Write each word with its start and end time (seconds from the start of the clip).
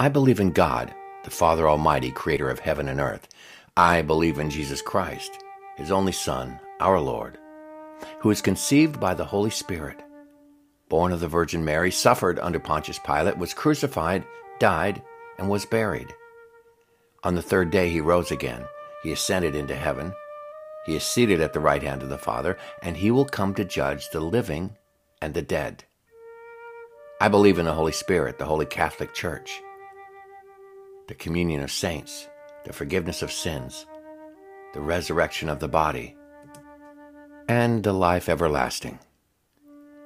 I 0.00 0.08
believe 0.08 0.38
in 0.38 0.52
God, 0.52 0.94
the 1.24 1.30
Father 1.30 1.68
Almighty, 1.68 2.12
creator 2.12 2.48
of 2.48 2.60
heaven 2.60 2.88
and 2.88 3.00
earth. 3.00 3.26
I 3.76 4.02
believe 4.02 4.38
in 4.38 4.48
Jesus 4.48 4.80
Christ, 4.80 5.32
his 5.76 5.90
only 5.90 6.12
Son, 6.12 6.60
our 6.78 7.00
Lord, 7.00 7.36
who 8.20 8.28
was 8.28 8.40
conceived 8.40 9.00
by 9.00 9.14
the 9.14 9.24
Holy 9.24 9.50
Spirit, 9.50 10.00
born 10.88 11.10
of 11.10 11.18
the 11.18 11.26
Virgin 11.26 11.64
Mary, 11.64 11.90
suffered 11.90 12.38
under 12.38 12.60
Pontius 12.60 13.00
Pilate, 13.00 13.38
was 13.38 13.52
crucified, 13.52 14.24
died, 14.60 15.02
and 15.36 15.50
was 15.50 15.66
buried. 15.66 16.14
On 17.24 17.34
the 17.34 17.42
third 17.42 17.72
day 17.72 17.90
he 17.90 18.00
rose 18.00 18.30
again. 18.30 18.64
He 19.02 19.10
ascended 19.10 19.56
into 19.56 19.74
heaven. 19.74 20.12
He 20.86 20.94
is 20.94 21.02
seated 21.02 21.40
at 21.40 21.52
the 21.52 21.60
right 21.60 21.82
hand 21.82 22.04
of 22.04 22.08
the 22.08 22.18
Father, 22.18 22.56
and 22.82 22.96
he 22.96 23.10
will 23.10 23.24
come 23.24 23.52
to 23.54 23.64
judge 23.64 24.10
the 24.10 24.20
living 24.20 24.76
and 25.20 25.34
the 25.34 25.42
dead. 25.42 25.82
I 27.20 27.26
believe 27.26 27.58
in 27.58 27.64
the 27.64 27.74
Holy 27.74 27.90
Spirit, 27.90 28.38
the 28.38 28.44
Holy 28.44 28.64
Catholic 28.64 29.12
Church, 29.12 29.60
the 31.08 31.14
communion 31.14 31.62
of 31.62 31.72
saints, 31.72 32.28
the 32.66 32.72
forgiveness 32.72 33.22
of 33.22 33.32
sins, 33.32 33.86
the 34.74 34.80
resurrection 34.80 35.48
of 35.48 35.58
the 35.58 35.66
body, 35.66 36.14
and 37.48 37.82
the 37.82 37.94
life 37.94 38.28
everlasting. 38.28 38.98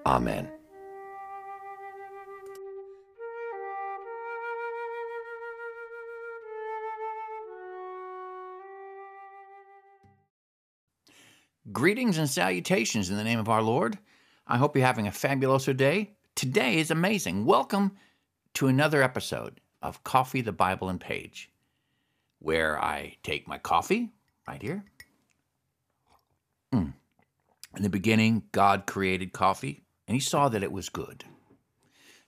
Amen. 0.07 0.49
Greetings 11.73 12.19
and 12.19 12.31
salutations 12.31 13.11
in 13.11 13.17
the 13.17 13.25
name 13.25 13.41
of 13.41 13.49
our 13.49 13.63
Lord. 13.63 13.99
I 14.47 14.57
hope 14.57 14.77
you're 14.77 14.87
having 14.87 15.09
a 15.09 15.11
fabuloso 15.11 15.77
day. 15.77 16.13
Today 16.37 16.79
is 16.79 16.93
amazing. 16.93 17.45
Welcome 17.45 17.93
to 18.55 18.69
another 18.69 19.03
episode 19.03 19.61
of 19.83 20.05
Coffee, 20.05 20.41
the 20.41 20.53
Bible, 20.53 20.89
and 20.89 21.01
Paige, 21.01 21.51
where 22.39 22.83
I 22.83 23.17
take 23.23 23.49
my 23.49 23.59
coffee 23.59 24.11
right 24.47 24.63
here. 24.63 24.85
Mm. 26.73 26.93
In 27.77 27.83
the 27.83 27.89
beginning, 27.89 28.45
God 28.53 28.87
created 28.87 29.33
coffee, 29.33 29.83
and 30.07 30.15
He 30.15 30.21
saw 30.21 30.49
that 30.49 30.63
it 30.63 30.73
was 30.73 30.89
good. 30.89 31.25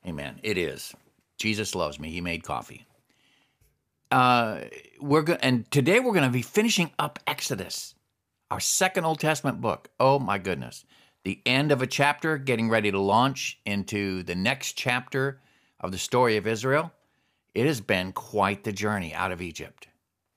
Amen. 0.06 0.38
It 0.42 0.58
is. 0.58 0.94
Jesus 1.38 1.74
loves 1.74 1.98
me. 1.98 2.10
He 2.10 2.20
made 2.20 2.42
coffee. 2.42 2.86
Uh, 4.10 4.60
we're 5.00 5.22
go- 5.22 5.38
and 5.40 5.68
today 5.70 5.98
we're 5.98 6.12
going 6.12 6.24
to 6.24 6.30
be 6.30 6.42
finishing 6.42 6.90
up 6.98 7.18
Exodus 7.26 7.94
our 8.50 8.60
second 8.60 9.04
Old 9.04 9.18
Testament 9.18 9.60
book. 9.60 9.88
Oh 9.98 10.18
my 10.18 10.38
goodness. 10.38 10.84
The 11.24 11.40
end 11.46 11.72
of 11.72 11.82
a 11.82 11.86
chapter, 11.86 12.38
getting 12.38 12.68
ready 12.68 12.90
to 12.90 13.00
launch 13.00 13.58
into 13.64 14.22
the 14.22 14.34
next 14.34 14.74
chapter 14.74 15.40
of 15.80 15.90
the 15.90 15.98
story 15.98 16.36
of 16.36 16.46
Israel. 16.46 16.92
It 17.54 17.66
has 17.66 17.80
been 17.80 18.12
quite 18.12 18.64
the 18.64 18.72
journey 18.72 19.14
out 19.14 19.32
of 19.32 19.40
Egypt 19.40 19.88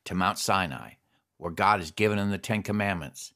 to 0.05 0.15
Mount 0.15 0.37
Sinai, 0.37 0.91
where 1.37 1.51
God 1.51 1.79
has 1.79 1.91
given 1.91 2.17
them 2.17 2.31
the 2.31 2.37
Ten 2.37 2.63
Commandments. 2.63 3.33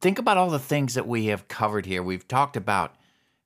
Think 0.00 0.18
about 0.18 0.36
all 0.36 0.50
the 0.50 0.58
things 0.58 0.94
that 0.94 1.06
we 1.06 1.26
have 1.26 1.48
covered 1.48 1.86
here. 1.86 2.02
We've 2.02 2.26
talked 2.26 2.56
about 2.56 2.94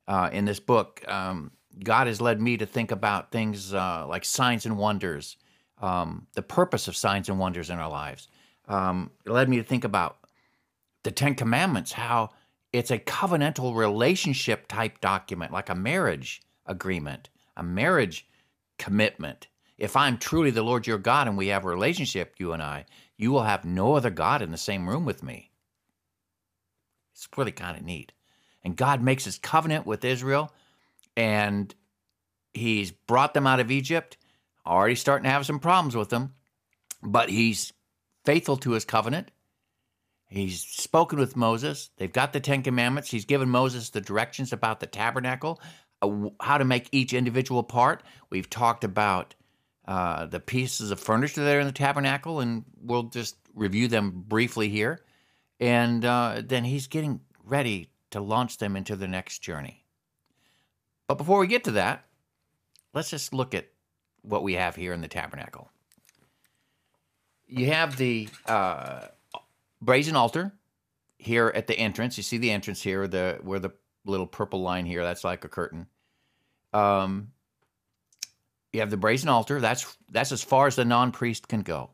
uh, 0.07 0.31
in 0.33 0.45
this 0.45 0.61
book. 0.61 1.03
Um, 1.09 1.53
God 1.83 2.07
has 2.07 2.21
led 2.21 2.41
me 2.41 2.57
to 2.59 2.67
think 2.67 2.91
about 2.91 3.33
things 3.33 3.73
uh, 3.73 4.07
like 4.07 4.25
signs 4.25 4.67
and 4.67 4.77
wonders, 4.77 5.37
um, 5.81 6.27
the 6.35 6.43
purpose 6.43 6.89
of 6.89 6.97
signs 6.97 7.29
and 7.29 7.39
wonders 7.39 7.71
in 7.71 7.79
our 7.79 7.91
lives 7.91 8.29
um, 8.69 9.11
it 9.25 9.31
led 9.31 9.49
me 9.49 9.57
to 9.59 9.63
think 9.63 9.85
about 9.85 10.19
the 11.03 11.11
Ten 11.11 11.35
Commandments, 11.35 11.93
how 11.93 12.31
it's 12.73 12.91
a 12.91 12.99
covenantal 12.99 13.77
relationship 13.77 14.69
type 14.69 15.01
document, 15.01 15.53
like 15.53 15.69
a 15.69 15.75
marriage 15.75 16.43
agreement, 16.67 17.29
a 17.57 17.63
marriage 17.63 18.27
commitment. 18.83 19.47
If 19.79 19.95
I'm 19.95 20.19
truly 20.19 20.51
the 20.51 20.65
Lord 20.65 20.89
your 20.89 20.99
God 20.99 21.29
and 21.29 21.39
we 21.39 21.47
have 21.49 21.65
a 21.65 21.69
relationship, 21.69 22.35
you 22.39 22.53
and 22.53 22.61
I, 22.61 22.85
you 23.17 23.31
will 23.31 23.45
have 23.45 23.65
no 23.65 23.95
other 23.95 24.11
God 24.11 24.43
in 24.43 24.51
the 24.51 24.59
same 24.59 24.89
room 24.89 25.05
with 25.05 25.23
me. 25.23 25.53
It's 27.15 27.29
really 27.37 27.53
kind 27.53 27.77
of 27.77 27.85
neat. 27.85 28.11
And 28.65 28.77
God 28.77 29.01
makes 29.01 29.25
his 29.25 29.39
covenant 29.39 29.87
with 29.87 30.05
Israel, 30.05 30.53
and 31.17 31.73
he's 32.53 32.91
brought 32.91 33.35
them 33.35 33.47
out 33.47 33.61
of 33.61 33.71
Egypt, 33.71 34.17
already 34.67 34.97
starting 34.97 35.25
to 35.25 35.31
have 35.31 35.47
some 35.47 35.61
problems 35.61 35.95
with 35.95 36.09
them, 36.09 36.35
but 37.05 37.29
he's 37.29 37.73
faithful 38.25 38.57
to 38.57 38.73
his 38.73 38.85
covenant. 38.85 39.31
He's 40.27 40.61
spoken 40.61 41.21
with 41.21 41.37
Moses. 41.37 41.91
They've 41.99 42.13
got 42.13 42.33
the 42.33 42.41
Ten 42.41 42.63
Commandments. 42.63 43.11
He's 43.11 43.27
given 43.27 43.49
Moses 43.49 43.91
the 43.91 44.01
directions 44.01 44.53
about 44.53 44.81
the 44.81 44.87
tabernacle, 44.87 45.61
how 46.41 46.59
to 46.59 46.65
make 46.65 46.89
each 46.93 47.13
individual 47.13 47.63
part. 47.63 48.03
We've 48.31 48.49
talked 48.49 48.85
about 48.85 49.35
uh, 49.87 50.27
the 50.27 50.41
pieces 50.41 50.91
of 50.91 51.01
furniture 51.01 51.45
that 51.45 51.57
are 51.57 51.61
in 51.61 51.67
the 51.67 51.73
tabernacle, 51.73 52.41
and 52.41 52.65
we'll 52.81 53.05
just 53.05 53.37
review 53.55 53.89
them 53.89 54.25
briefly 54.27 54.69
here. 54.69 55.05
And 55.61 56.05
uh, 56.05 56.43
then 56.45 56.65
he's 56.65 56.87
getting 56.87 57.21
ready 57.45 57.91
to 58.11 58.21
launch 58.21 58.59
them 58.59 58.77
into 58.77 58.97
the 58.97 59.09
next 59.09 59.41
journey. 59.41 59.85
But 61.07 61.19
before 61.19 61.39
we 61.39 61.47
get 61.47 61.65
to 61.65 61.73
that, 61.73 62.05
let's 62.95 63.11
just 63.11 63.33
look 63.33 63.55
at 63.55 63.69
what 64.23 64.43
we 64.43 64.55
have 64.55 64.77
here 64.77 64.93
in 64.93 65.01
the 65.01 65.09
tabernacle 65.09 65.71
you 67.53 67.67
have 67.67 67.97
the 67.97 68.29
uh, 68.47 69.03
brazen 69.81 70.17
altar 70.17 70.53
here 71.19 71.53
at 71.55 71.67
the 71.67 71.79
entrance. 71.79 72.17
You 72.17 72.23
see 72.23 72.39
the 72.39 72.51
entrance 72.51 72.83
here, 72.83 73.07
the 73.07 73.39
where 73.43 73.59
the 73.59 73.73
little 74.05 74.27
purple 74.27 74.63
line 74.63 74.87
here. 74.87 75.03
That's 75.03 75.23
like 75.23 75.45
a 75.45 75.49
curtain. 75.49 75.87
Um, 76.73 77.33
you 78.73 78.81
have 78.81 78.91
the 78.91 78.97
brazen 78.97 79.29
altar. 79.29 79.61
That's 79.61 79.97
that's 80.11 80.33
as 80.33 80.43
far 80.43 80.67
as 80.67 80.77
the 80.77 80.85
non 80.85 81.13
priest 81.13 81.49
can 81.49 81.63
go. 81.63 81.91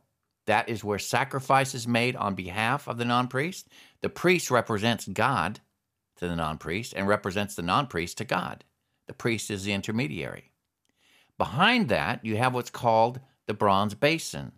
That 0.46 0.68
is 0.68 0.84
where 0.84 0.98
sacrifice 0.98 1.74
is 1.74 1.86
made 1.86 2.16
on 2.16 2.34
behalf 2.34 2.88
of 2.88 2.98
the 2.98 3.04
non 3.04 3.28
priest. 3.28 3.68
The 4.00 4.08
priest 4.08 4.50
represents 4.50 5.06
God 5.08 5.60
to 6.16 6.28
the 6.28 6.36
non 6.36 6.58
priest 6.58 6.94
and 6.96 7.08
represents 7.08 7.54
the 7.54 7.62
non 7.62 7.86
priest 7.86 8.18
to 8.18 8.24
God. 8.24 8.64
The 9.06 9.14
priest 9.14 9.50
is 9.50 9.64
the 9.64 9.72
intermediary. 9.72 10.52
Behind 11.36 11.88
that, 11.88 12.24
you 12.24 12.36
have 12.36 12.54
what's 12.54 12.70
called 12.70 13.20
the 13.46 13.54
bronze 13.54 13.94
basin. 13.94 14.52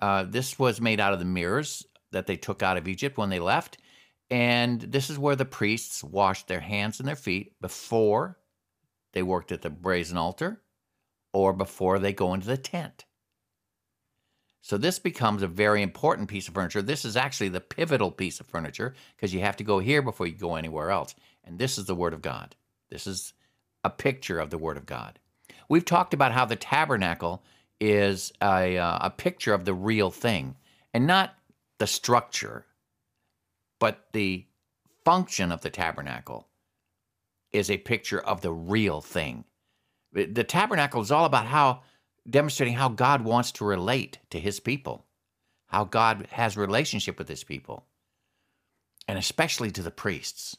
Uh, 0.00 0.24
this 0.24 0.58
was 0.58 0.80
made 0.80 1.00
out 1.00 1.12
of 1.12 1.18
the 1.18 1.24
mirrors 1.24 1.86
that 2.12 2.26
they 2.26 2.36
took 2.36 2.62
out 2.62 2.76
of 2.76 2.88
Egypt 2.88 3.16
when 3.16 3.30
they 3.30 3.40
left. 3.40 3.78
And 4.30 4.80
this 4.80 5.10
is 5.10 5.18
where 5.18 5.36
the 5.36 5.44
priests 5.44 6.02
washed 6.02 6.48
their 6.48 6.60
hands 6.60 6.98
and 6.98 7.08
their 7.08 7.16
feet 7.16 7.52
before 7.60 8.38
they 9.14 9.22
worked 9.22 9.52
at 9.52 9.62
the 9.62 9.70
brazen 9.70 10.18
altar 10.18 10.60
or 11.32 11.52
before 11.52 11.98
they 11.98 12.12
go 12.12 12.34
into 12.34 12.46
the 12.46 12.56
tent. 12.56 13.06
So 14.60 14.78
this 14.78 14.98
becomes 14.98 15.42
a 15.42 15.48
very 15.48 15.82
important 15.82 16.28
piece 16.28 16.48
of 16.48 16.54
furniture. 16.54 16.82
This 16.82 17.04
is 17.04 17.16
actually 17.16 17.50
the 17.50 17.60
pivotal 17.60 18.10
piece 18.10 18.40
of 18.40 18.46
furniture 18.46 18.94
because 19.14 19.32
you 19.32 19.40
have 19.40 19.56
to 19.56 19.64
go 19.64 19.78
here 19.78 20.02
before 20.02 20.26
you 20.26 20.34
go 20.34 20.56
anywhere 20.56 20.90
else. 20.90 21.14
And 21.44 21.58
this 21.58 21.78
is 21.78 21.84
the 21.84 21.94
Word 21.94 22.14
of 22.14 22.22
God. 22.22 22.56
This 22.90 23.06
is 23.06 23.34
a 23.84 23.90
picture 23.90 24.38
of 24.38 24.50
the 24.50 24.58
Word 24.58 24.76
of 24.76 24.86
God. 24.86 25.18
We've 25.68 25.84
talked 25.84 26.14
about 26.14 26.32
how 26.32 26.46
the 26.46 26.56
tabernacle 26.56 27.42
is 27.80 28.32
a, 28.42 28.78
uh, 28.78 28.98
a 29.02 29.10
picture 29.10 29.52
of 29.52 29.64
the 29.64 29.74
real 29.74 30.10
thing 30.10 30.56
and 30.94 31.06
not 31.06 31.34
the 31.78 31.86
structure, 31.86 32.64
but 33.78 34.06
the 34.12 34.46
function 35.04 35.52
of 35.52 35.60
the 35.60 35.70
tabernacle 35.70 36.48
is 37.54 37.70
a 37.70 37.78
picture 37.78 38.20
of 38.20 38.40
the 38.40 38.52
real 38.52 39.00
thing. 39.00 39.44
The 40.12 40.44
tabernacle 40.44 41.00
is 41.00 41.10
all 41.10 41.24
about 41.24 41.46
how 41.46 41.82
demonstrating 42.28 42.74
how 42.74 42.88
God 42.88 43.22
wants 43.22 43.52
to 43.52 43.64
relate 43.64 44.18
to 44.30 44.38
his 44.38 44.60
people, 44.60 45.06
how 45.66 45.84
God 45.84 46.28
has 46.32 46.56
relationship 46.56 47.18
with 47.18 47.28
his 47.28 47.44
people, 47.44 47.86
and 49.08 49.18
especially 49.18 49.70
to 49.70 49.82
the 49.82 49.90
priests. 49.90 50.56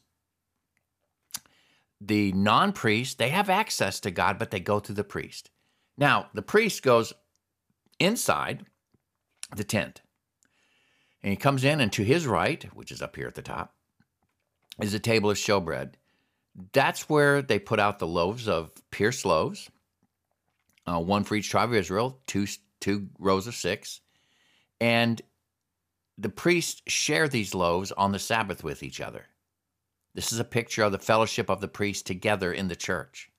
The 2.02 2.32
non-priests, 2.34 3.16
they 3.16 3.30
have 3.30 3.50
access 3.50 4.00
to 4.02 4.12
God, 4.12 4.38
but 4.38 4.52
they 4.52 4.60
go 4.60 4.80
through 4.80 4.96
the 4.96 5.04
priest. 5.04 5.50
Now, 5.98 6.28
the 6.34 6.42
priest 6.42 6.84
goes 6.84 7.14
inside 8.00 8.66
the 9.56 9.64
tent. 9.64 10.02
And 11.24 11.32
he 11.32 11.38
comes 11.38 11.64
in, 11.64 11.80
and 11.80 11.92
to 11.94 12.04
his 12.04 12.28
right, 12.28 12.64
which 12.76 12.92
is 12.92 13.02
up 13.02 13.16
here 13.16 13.28
at 13.28 13.36
the 13.36 13.42
top, 13.42 13.74
is 14.82 14.94
a 14.94 15.00
table 15.00 15.30
of 15.30 15.38
showbread. 15.38 15.94
That's 16.74 17.10
where 17.10 17.42
they 17.42 17.60
put 17.60 17.80
out 17.80 18.00
the 18.00 18.08
loaves 18.08 18.48
of 18.48 18.72
pierced 18.92 19.26
loaves, 19.26 19.70
uh, 20.86 21.00
one 21.00 21.24
for 21.24 21.36
each 21.36 21.50
tribe 21.50 21.70
of 21.70 21.76
Israel, 21.76 22.20
two, 22.28 22.48
two 22.80 23.10
rows 23.20 23.48
of 23.48 23.56
six. 23.56 24.02
And 24.80 25.22
the 26.18 26.30
priests 26.30 26.82
share 26.88 27.28
these 27.28 27.54
loaves 27.54 27.92
on 27.92 28.12
the 28.12 28.20
Sabbath 28.20 28.64
with 28.64 28.84
each 28.84 29.02
other. 29.02 29.26
This 30.14 30.32
is 30.32 30.40
a 30.40 30.46
picture 30.46 30.84
of 30.84 30.94
the 30.94 31.00
fellowship 31.00 31.50
of 31.50 31.60
the 31.60 31.68
priests 31.68 32.04
together 32.04 32.54
in 32.54 32.70
the 32.70 32.76
church. 32.76 33.30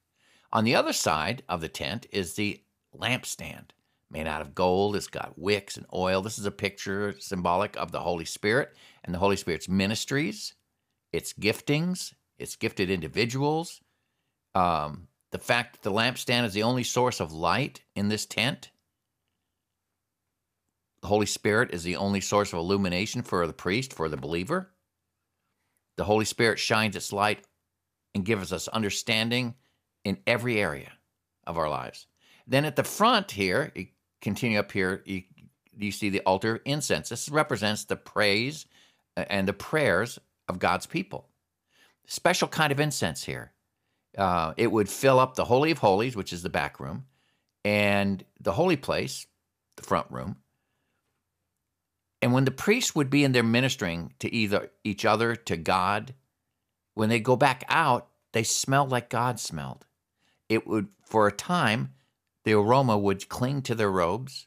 On 0.52 0.64
the 0.64 0.74
other 0.74 0.92
side 0.92 1.42
of 1.48 1.62
the 1.62 1.68
tent 1.68 2.06
is 2.12 2.34
the 2.34 2.62
lampstand 2.94 3.70
made 4.10 4.26
out 4.26 4.42
of 4.42 4.54
gold. 4.54 4.94
It's 4.94 5.06
got 5.06 5.38
wicks 5.38 5.76
and 5.76 5.86
oil. 5.92 6.20
This 6.20 6.38
is 6.38 6.46
a 6.46 6.50
picture 6.50 7.14
symbolic 7.18 7.76
of 7.76 7.92
the 7.92 8.00
Holy 8.00 8.26
Spirit 8.26 8.76
and 9.04 9.14
the 9.14 9.18
Holy 9.18 9.36
Spirit's 9.36 9.68
ministries, 9.68 10.54
its 11.12 11.32
giftings, 11.32 12.12
its 12.38 12.56
gifted 12.56 12.90
individuals, 12.90 13.80
um, 14.54 15.08
the 15.32 15.38
fact 15.38 15.74
that 15.74 15.82
the 15.82 15.94
lampstand 15.94 16.44
is 16.44 16.54
the 16.54 16.62
only 16.62 16.84
source 16.84 17.20
of 17.20 17.32
light 17.32 17.82
in 17.94 18.08
this 18.08 18.26
tent. 18.26 18.70
The 21.02 21.08
Holy 21.08 21.26
Spirit 21.26 21.72
is 21.72 21.82
the 21.82 21.96
only 21.96 22.20
source 22.20 22.52
of 22.52 22.58
illumination 22.58 23.22
for 23.22 23.46
the 23.46 23.52
priest, 23.52 23.92
for 23.92 24.08
the 24.08 24.16
believer. 24.16 24.70
The 25.96 26.04
Holy 26.04 26.24
Spirit 26.24 26.58
shines 26.58 26.96
its 26.96 27.12
light 27.12 27.44
and 28.14 28.24
gives 28.24 28.52
us 28.52 28.68
understanding 28.68 29.54
in 30.04 30.18
every 30.26 30.60
area 30.60 30.92
of 31.46 31.58
our 31.58 31.68
lives. 31.68 32.06
Then 32.46 32.64
at 32.64 32.76
the 32.76 32.84
front 32.84 33.32
here, 33.32 33.72
you 33.74 33.88
continue 34.20 34.58
up 34.58 34.72
here, 34.72 35.02
you, 35.04 35.22
you 35.76 35.92
see 35.92 36.10
the 36.10 36.20
altar 36.20 36.60
incense. 36.64 37.08
This 37.08 37.28
represents 37.28 37.84
the 37.84 37.96
praise 37.96 38.66
uh, 39.16 39.24
and 39.28 39.46
the 39.46 39.52
prayers 39.52 40.18
of 40.48 40.58
God's 40.58 40.86
people. 40.86 41.28
Special 42.06 42.48
kind 42.48 42.72
of 42.72 42.80
incense 42.80 43.24
here. 43.24 43.52
Uh, 44.16 44.54
it 44.56 44.72
would 44.72 44.88
fill 44.88 45.18
up 45.20 45.34
the 45.34 45.44
Holy 45.44 45.70
of 45.70 45.78
Holies, 45.78 46.16
which 46.16 46.32
is 46.32 46.42
the 46.42 46.48
back 46.48 46.80
room, 46.80 47.04
and 47.64 48.24
the 48.40 48.52
holy 48.52 48.76
place, 48.76 49.26
the 49.76 49.82
front 49.82 50.10
room. 50.10 50.36
And 52.22 52.32
when 52.32 52.44
the 52.44 52.50
priests 52.50 52.94
would 52.94 53.10
be 53.10 53.24
in 53.24 53.32
there 53.32 53.42
ministering 53.42 54.14
to 54.20 54.32
either 54.32 54.70
each 54.84 55.04
other, 55.04 55.36
to 55.36 55.56
God, 55.56 56.14
when 56.94 57.08
they 57.08 57.20
go 57.20 57.36
back 57.36 57.64
out, 57.68 58.08
they 58.32 58.42
smelled 58.42 58.90
like 58.90 59.10
God 59.10 59.38
smelled. 59.38 59.84
It 60.48 60.66
would, 60.66 60.88
for 61.02 61.26
a 61.26 61.32
time, 61.32 61.92
the 62.44 62.54
aroma 62.54 62.96
would 62.96 63.28
cling 63.28 63.62
to 63.62 63.74
their 63.74 63.90
robes, 63.90 64.46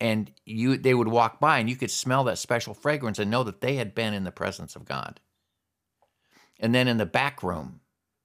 and 0.00 0.32
you 0.44 0.76
they 0.76 0.94
would 0.94 1.08
walk 1.08 1.38
by, 1.38 1.58
and 1.58 1.68
you 1.68 1.76
could 1.76 1.90
smell 1.90 2.24
that 2.24 2.38
special 2.38 2.74
fragrance 2.74 3.18
and 3.18 3.30
know 3.30 3.44
that 3.44 3.60
they 3.60 3.76
had 3.76 3.94
been 3.94 4.14
in 4.14 4.24
the 4.24 4.32
presence 4.32 4.74
of 4.74 4.84
God. 4.84 5.20
And 6.58 6.74
then 6.74 6.88
in 6.88 6.98
the 6.98 7.06
back 7.06 7.42
room, 7.42 7.80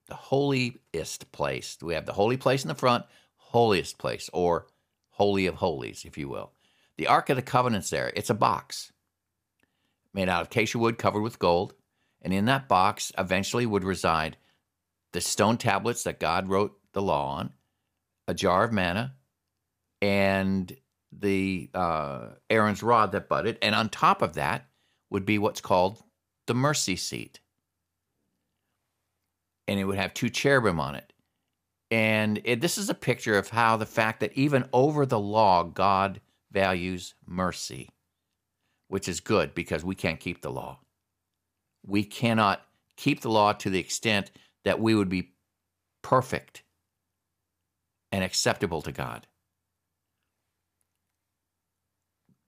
the 0.08 0.16
holiest 0.16 1.32
place, 1.32 1.78
we 1.82 1.94
have 1.94 2.06
the 2.06 2.14
holy 2.14 2.38
place 2.38 2.64
in 2.64 2.68
the 2.68 2.76
front, 2.76 3.06
holiest 3.36 3.98
place, 3.98 4.30
or 4.34 4.68
holy 5.12 5.46
of 5.46 5.56
holies, 5.56 6.04
if 6.06 6.18
you 6.18 6.28
will. 6.28 6.52
The 6.98 7.08
Ark 7.08 7.30
of 7.30 7.36
the 7.36 7.42
Covenant's 7.42 7.90
there. 7.90 8.12
It's 8.16 8.30
a 8.30 8.36
box 8.36 8.92
made 10.14 10.30
out 10.30 10.42
of 10.42 10.48
acacia 10.48 10.78
wood 10.78 10.98
covered 10.98 11.22
with 11.22 11.40
gold. 11.40 11.74
And 12.22 12.34
in 12.34 12.46
that 12.46 12.68
box 12.68 13.12
eventually 13.18 13.66
would 13.66 13.84
reside 13.84 14.38
the 15.12 15.22
stone 15.22 15.58
tablets 15.58 16.04
that 16.04 16.20
God 16.20 16.48
wrote 16.48 16.78
the 16.94 17.02
law 17.02 17.36
on, 17.36 17.54
a 18.28 18.34
jar 18.34 18.64
of 18.64 18.72
manna, 18.72 19.16
and 20.02 20.76
the 21.12 21.70
uh, 21.74 22.30
Aaron's 22.50 22.82
rod 22.82 23.12
that 23.12 23.30
budded. 23.30 23.58
And 23.62 23.76
on 23.76 23.90
top 23.90 24.22
of 24.22 24.34
that 24.34 24.68
would 25.10 25.26
be 25.26 25.38
what's 25.38 25.62
called 25.62 26.02
the 26.48 26.56
mercy 26.56 26.96
seat. 26.96 27.40
And 29.68 29.80
it 29.80 29.86
would 29.86 29.98
have 29.98 30.14
two 30.14 30.30
cherubim 30.30 30.80
on 30.80 30.96
it. 30.96 31.14
And 31.90 32.42
it, 32.44 32.60
this 32.60 32.78
is 32.78 32.90
a 32.90 32.96
picture 32.96 33.38
of 33.38 33.50
how 33.50 33.78
the 33.78 33.86
fact 33.86 34.20
that 34.22 34.34
even 34.34 34.68
over 34.74 35.06
the 35.06 35.20
law, 35.20 35.64
God 35.64 36.22
values 36.52 37.14
mercy, 37.26 37.90
which 38.88 39.08
is 39.08 39.20
good 39.20 39.54
because 39.54 39.84
we 39.84 39.96
can't 39.96 40.20
keep 40.20 40.42
the 40.42 40.52
law. 40.52 40.80
We 41.86 42.04
cannot 42.04 42.62
keep 42.98 43.22
the 43.22 43.30
law 43.30 43.54
to 43.54 43.70
the 43.70 43.80
extent 43.80 44.32
that 44.66 44.80
we 44.80 44.96
would 44.96 45.10
be 45.10 45.34
perfect 46.02 46.64
and 48.12 48.24
acceptable 48.24 48.82
to 48.82 48.92
God. 48.92 49.28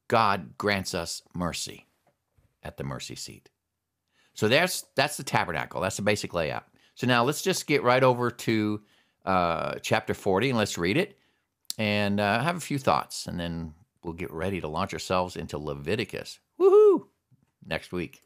God 0.07 0.57
grants 0.57 0.93
us 0.93 1.23
mercy 1.33 1.85
at 2.63 2.77
the 2.77 2.83
mercy 2.83 3.15
seat. 3.15 3.49
So 4.33 4.47
that's 4.47 4.85
that's 4.95 5.17
the 5.17 5.23
tabernacle. 5.23 5.81
That's 5.81 5.95
the 5.95 6.01
basic 6.03 6.33
layout. 6.33 6.65
So 6.95 7.07
now 7.07 7.23
let's 7.23 7.41
just 7.41 7.67
get 7.67 7.83
right 7.83 8.03
over 8.03 8.31
to 8.31 8.81
uh, 9.25 9.75
chapter 9.81 10.13
40 10.13 10.49
and 10.49 10.57
let's 10.57 10.77
read 10.77 10.97
it 10.97 11.17
and 11.77 12.19
uh, 12.19 12.41
have 12.41 12.55
a 12.55 12.61
few 12.61 12.77
thoughts, 12.77 13.27
and 13.27 13.39
then 13.39 13.73
we'll 14.03 14.13
get 14.13 14.31
ready 14.31 14.61
to 14.61 14.67
launch 14.67 14.93
ourselves 14.93 15.35
into 15.35 15.57
Leviticus. 15.57 16.39
Woohoo! 16.59 17.07
Next 17.65 17.91
week. 17.91 18.21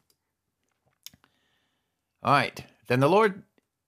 All 2.21 2.33
right. 2.33 2.63
Then 2.87 2.99
the 2.99 3.09
Lord 3.09 3.43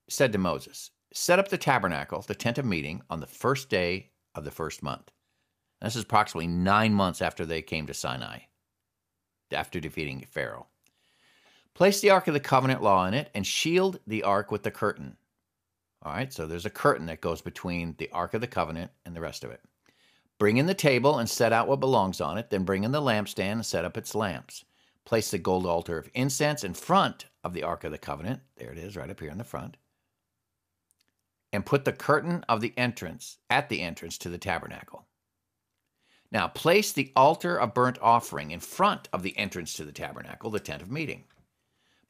said 0.10 0.32
to 0.32 0.38
Moses, 0.38 0.92
Set 1.14 1.40
up 1.40 1.50
the 1.50 1.58
tabernacle, 1.58 2.22
the 2.22 2.36
tent 2.36 2.58
of 2.58 2.66
meeting, 2.66 3.02
on 3.10 3.20
the 3.20 3.28
first 3.28 3.70
day 3.70 4.12
of 4.34 4.46
the 4.46 4.52
first 4.52 4.82
month. 4.82 5.12
And 5.82 5.88
this 5.88 5.96
is 5.96 6.04
approximately 6.04 6.48
nine 6.48 6.94
months 6.94 7.22
after 7.22 7.46
they 7.46 7.62
came 7.62 7.88
to 7.88 7.94
Sinai, 7.94 8.40
after 9.52 9.80
defeating 9.80 10.26
Pharaoh. 10.30 10.68
Place 11.74 12.02
the 12.02 12.10
Ark 12.10 12.28
of 12.28 12.34
the 12.34 12.40
Covenant 12.40 12.84
law 12.84 13.06
in 13.08 13.14
it 13.14 13.30
and 13.34 13.48
shield 13.48 14.00
the 14.06 14.24
Ark 14.24 14.52
with 14.52 14.64
the 14.64 14.72
curtain. 14.72 15.18
All 16.04 16.12
right, 16.12 16.32
so 16.34 16.46
there's 16.48 16.66
a 16.66 16.72
curtain 16.72 17.06
that 17.06 17.22
goes 17.22 17.42
between 17.42 17.96
the 17.98 18.10
Ark 18.12 18.34
of 18.34 18.42
the 18.42 18.48
Covenant 18.48 18.92
and 19.06 19.16
the 19.16 19.22
rest 19.22 19.44
of 19.44 19.52
it. 19.52 19.62
Bring 20.40 20.58
in 20.58 20.66
the 20.66 20.74
table 20.74 21.20
and 21.20 21.30
set 21.30 21.54
out 21.54 21.68
what 21.68 21.80
belongs 21.80 22.20
on 22.20 22.38
it. 22.38 22.50
Then 22.50 22.64
bring 22.64 22.84
in 22.84 22.92
the 22.92 23.02
lampstand 23.02 23.52
and 23.52 23.66
set 23.66 23.86
up 23.86 23.98
its 23.98 24.16
lamps. 24.16 24.66
Place 25.06 25.32
the 25.32 25.38
gold 25.38 25.66
altar 25.66 25.98
of 25.98 26.10
incense 26.14 26.64
in 26.64 26.74
front 26.74 27.28
of 27.44 27.54
the 27.54 27.64
Ark 27.64 27.84
of 27.84 27.92
the 27.92 27.98
Covenant. 27.98 28.42
There 28.58 28.72
it 28.72 28.78
is, 28.78 28.98
right 28.98 29.10
up 29.10 29.20
here 29.20 29.30
in 29.30 29.38
the 29.38 29.44
front. 29.44 29.78
And 31.54 31.66
put 31.66 31.86
the 31.86 31.94
curtain 31.94 32.44
of 32.50 32.62
the 32.62 32.74
entrance 32.78 33.38
at 33.50 33.70
the 33.70 33.82
entrance 33.82 34.18
to 34.20 34.30
the 34.30 34.38
tabernacle. 34.38 35.06
Now, 36.32 36.48
place 36.48 36.92
the 36.92 37.12
altar 37.16 37.58
of 37.58 37.74
burnt 37.74 38.00
offering 38.02 38.52
in 38.52 38.62
front 38.62 39.10
of 39.12 39.22
the 39.22 39.38
entrance 39.38 39.74
to 39.74 39.86
the 39.86 39.92
tabernacle, 39.92 40.50
the 40.50 40.60
tent 40.60 40.82
of 40.82 40.90
meeting. 40.90 41.26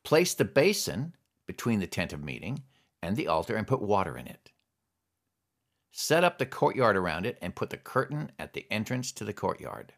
Place 0.04 0.34
the 0.34 0.46
basin 0.46 1.16
between 1.46 1.80
the 1.80 1.88
tent 1.88 2.14
of 2.14 2.24
meeting 2.24 2.64
and 3.02 3.16
the 3.16 3.28
altar 3.28 3.56
and 3.56 3.68
put 3.68 3.82
water 3.82 4.18
in 4.18 4.28
it. 4.28 4.52
Set 5.92 6.24
up 6.24 6.38
the 6.38 6.46
courtyard 6.46 6.96
around 6.96 7.26
it 7.26 7.38
and 7.42 7.56
put 7.56 7.70
the 7.70 7.78
curtain 7.78 8.32
at 8.40 8.54
the 8.54 8.66
entrance 8.72 9.12
to 9.12 9.26
the 9.26 9.34
courtyard. 9.34 9.94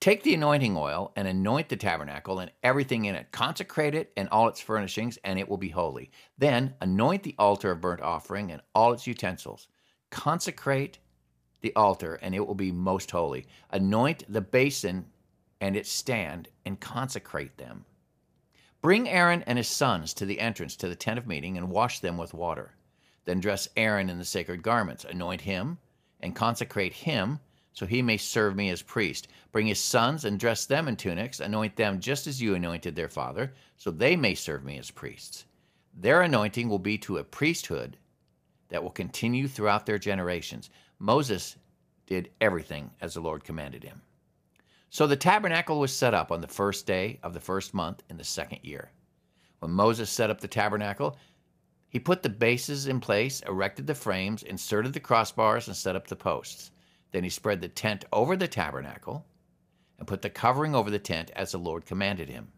Take 0.00 0.22
the 0.22 0.32
anointing 0.32 0.78
oil 0.78 1.12
and 1.14 1.28
anoint 1.28 1.68
the 1.68 1.76
tabernacle 1.76 2.38
and 2.38 2.50
everything 2.62 3.04
in 3.04 3.14
it. 3.14 3.30
Consecrate 3.32 3.94
it 3.94 4.12
and 4.16 4.30
all 4.30 4.48
its 4.48 4.60
furnishings, 4.60 5.18
and 5.24 5.38
it 5.38 5.46
will 5.46 5.58
be 5.58 5.68
holy. 5.68 6.10
Then 6.38 6.74
anoint 6.80 7.22
the 7.22 7.34
altar 7.38 7.70
of 7.72 7.82
burnt 7.82 8.00
offering 8.00 8.50
and 8.50 8.62
all 8.74 8.94
its 8.94 9.06
utensils. 9.06 9.68
Consecrate 10.08 10.98
the 11.60 11.76
altar, 11.76 12.14
and 12.22 12.34
it 12.34 12.46
will 12.46 12.54
be 12.54 12.72
most 12.72 13.10
holy. 13.10 13.46
Anoint 13.70 14.24
the 14.26 14.40
basin 14.40 15.04
and 15.60 15.76
its 15.76 15.90
stand, 15.90 16.48
and 16.64 16.80
consecrate 16.80 17.58
them. 17.58 17.84
Bring 18.82 19.08
Aaron 19.08 19.42
and 19.42 19.58
his 19.58 19.68
sons 19.68 20.14
to 20.14 20.24
the 20.24 20.40
entrance 20.40 20.74
to 20.76 20.88
the 20.88 20.96
tent 20.96 21.18
of 21.18 21.26
meeting 21.26 21.58
and 21.58 21.68
wash 21.68 22.00
them 22.00 22.16
with 22.16 22.32
water. 22.32 22.74
Then 23.26 23.38
dress 23.38 23.68
Aaron 23.76 24.08
in 24.08 24.18
the 24.18 24.24
sacred 24.24 24.62
garments, 24.62 25.04
anoint 25.04 25.42
him, 25.42 25.78
and 26.20 26.34
consecrate 26.34 26.94
him, 26.94 27.40
so 27.72 27.84
he 27.84 28.00
may 28.00 28.16
serve 28.16 28.56
me 28.56 28.70
as 28.70 28.82
priest. 28.82 29.28
Bring 29.52 29.66
his 29.66 29.80
sons 29.80 30.24
and 30.24 30.40
dress 30.40 30.64
them 30.64 30.88
in 30.88 30.96
tunics, 30.96 31.40
anoint 31.40 31.76
them 31.76 32.00
just 32.00 32.26
as 32.26 32.40
you 32.40 32.54
anointed 32.54 32.96
their 32.96 33.08
father, 33.08 33.52
so 33.76 33.90
they 33.90 34.16
may 34.16 34.34
serve 34.34 34.64
me 34.64 34.78
as 34.78 34.90
priests. 34.90 35.44
Their 35.94 36.22
anointing 36.22 36.68
will 36.68 36.78
be 36.78 36.96
to 36.98 37.18
a 37.18 37.24
priesthood 37.24 37.98
that 38.68 38.82
will 38.82 38.90
continue 38.90 39.46
throughout 39.46 39.84
their 39.84 39.98
generations. 39.98 40.70
Moses 40.98 41.56
did 42.06 42.30
everything 42.40 42.90
as 43.00 43.14
the 43.14 43.20
Lord 43.20 43.44
commanded 43.44 43.84
him. 43.84 44.00
So 44.92 45.06
the 45.06 45.16
tabernacle 45.16 45.78
was 45.78 45.96
set 45.96 46.14
up 46.14 46.32
on 46.32 46.40
the 46.40 46.48
first 46.48 46.84
day 46.84 47.20
of 47.22 47.32
the 47.32 47.40
first 47.40 47.72
month 47.72 48.02
in 48.10 48.16
the 48.16 48.24
second 48.24 48.58
year. 48.62 48.90
When 49.60 49.70
Moses 49.70 50.10
set 50.10 50.30
up 50.30 50.40
the 50.40 50.48
tabernacle, 50.48 51.16
he 51.88 52.00
put 52.00 52.24
the 52.24 52.28
bases 52.28 52.88
in 52.88 52.98
place, 52.98 53.40
erected 53.42 53.86
the 53.86 53.94
frames, 53.94 54.42
inserted 54.42 54.92
the 54.92 55.00
crossbars, 55.00 55.68
and 55.68 55.76
set 55.76 55.94
up 55.94 56.08
the 56.08 56.16
posts. 56.16 56.72
Then 57.12 57.22
he 57.22 57.30
spread 57.30 57.60
the 57.60 57.68
tent 57.68 58.04
over 58.12 58.36
the 58.36 58.48
tabernacle 58.48 59.24
and 59.98 60.08
put 60.08 60.22
the 60.22 60.30
covering 60.30 60.74
over 60.74 60.90
the 60.90 60.98
tent 60.98 61.30
as 61.36 61.52
the 61.52 61.58
Lord 61.58 61.86
commanded 61.86 62.28
him. 62.28 62.48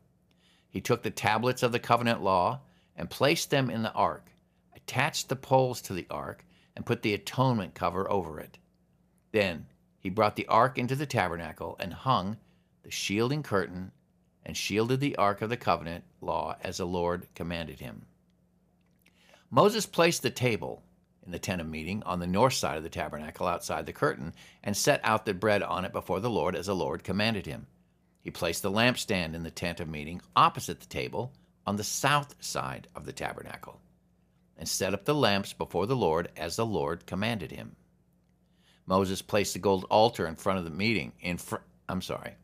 He 0.70 0.80
took 0.80 1.02
the 1.02 1.10
tablets 1.10 1.62
of 1.62 1.72
the 1.72 1.78
covenant 1.78 2.22
law 2.22 2.60
and 2.96 3.10
placed 3.10 3.50
them 3.50 3.68
in 3.68 3.82
the 3.82 3.92
ark, 3.92 4.30
attached 4.74 5.28
the 5.28 5.36
poles 5.36 5.82
to 5.82 5.92
the 5.92 6.06
ark, 6.10 6.46
and 6.76 6.86
put 6.86 7.02
the 7.02 7.12
atonement 7.12 7.74
cover 7.74 8.10
over 8.10 8.40
it. 8.40 8.56
Then 9.32 9.66
he 10.02 10.10
brought 10.10 10.34
the 10.34 10.48
ark 10.48 10.78
into 10.78 10.96
the 10.96 11.06
tabernacle 11.06 11.76
and 11.78 11.94
hung 11.94 12.36
the 12.82 12.90
shielding 12.90 13.42
curtain 13.42 13.92
and 14.44 14.56
shielded 14.56 14.98
the 14.98 15.14
ark 15.14 15.40
of 15.40 15.48
the 15.48 15.56
covenant 15.56 16.02
law 16.20 16.56
as 16.60 16.78
the 16.78 16.84
Lord 16.84 17.28
commanded 17.36 17.78
him. 17.78 18.04
Moses 19.48 19.86
placed 19.86 20.22
the 20.22 20.30
table 20.30 20.82
in 21.24 21.30
the 21.30 21.38
tent 21.38 21.60
of 21.60 21.68
meeting 21.68 22.02
on 22.02 22.18
the 22.18 22.26
north 22.26 22.54
side 22.54 22.76
of 22.76 22.82
the 22.82 22.88
tabernacle 22.88 23.46
outside 23.46 23.86
the 23.86 23.92
curtain 23.92 24.34
and 24.64 24.76
set 24.76 25.00
out 25.04 25.24
the 25.24 25.34
bread 25.34 25.62
on 25.62 25.84
it 25.84 25.92
before 25.92 26.18
the 26.18 26.30
Lord 26.30 26.56
as 26.56 26.66
the 26.66 26.74
Lord 26.74 27.04
commanded 27.04 27.46
him. 27.46 27.68
He 28.22 28.30
placed 28.32 28.62
the 28.62 28.72
lampstand 28.72 29.34
in 29.34 29.44
the 29.44 29.52
tent 29.52 29.78
of 29.78 29.88
meeting 29.88 30.20
opposite 30.34 30.80
the 30.80 30.86
table 30.86 31.32
on 31.64 31.76
the 31.76 31.84
south 31.84 32.34
side 32.40 32.88
of 32.96 33.04
the 33.04 33.12
tabernacle 33.12 33.80
and 34.56 34.68
set 34.68 34.94
up 34.94 35.04
the 35.04 35.14
lamps 35.14 35.52
before 35.52 35.86
the 35.86 35.94
Lord 35.94 36.28
as 36.36 36.56
the 36.56 36.66
Lord 36.66 37.06
commanded 37.06 37.52
him. 37.52 37.76
Moses 38.92 39.22
placed 39.22 39.54
the 39.54 39.58
gold 39.58 39.86
altar 39.88 40.26
in 40.26 40.36
front 40.36 40.58
of 40.58 40.66
the 40.66 40.70
meeting 40.70 41.14
in 41.22 41.38
fr- 41.38 41.64
I'm 41.88 42.02
sorry. 42.02 42.34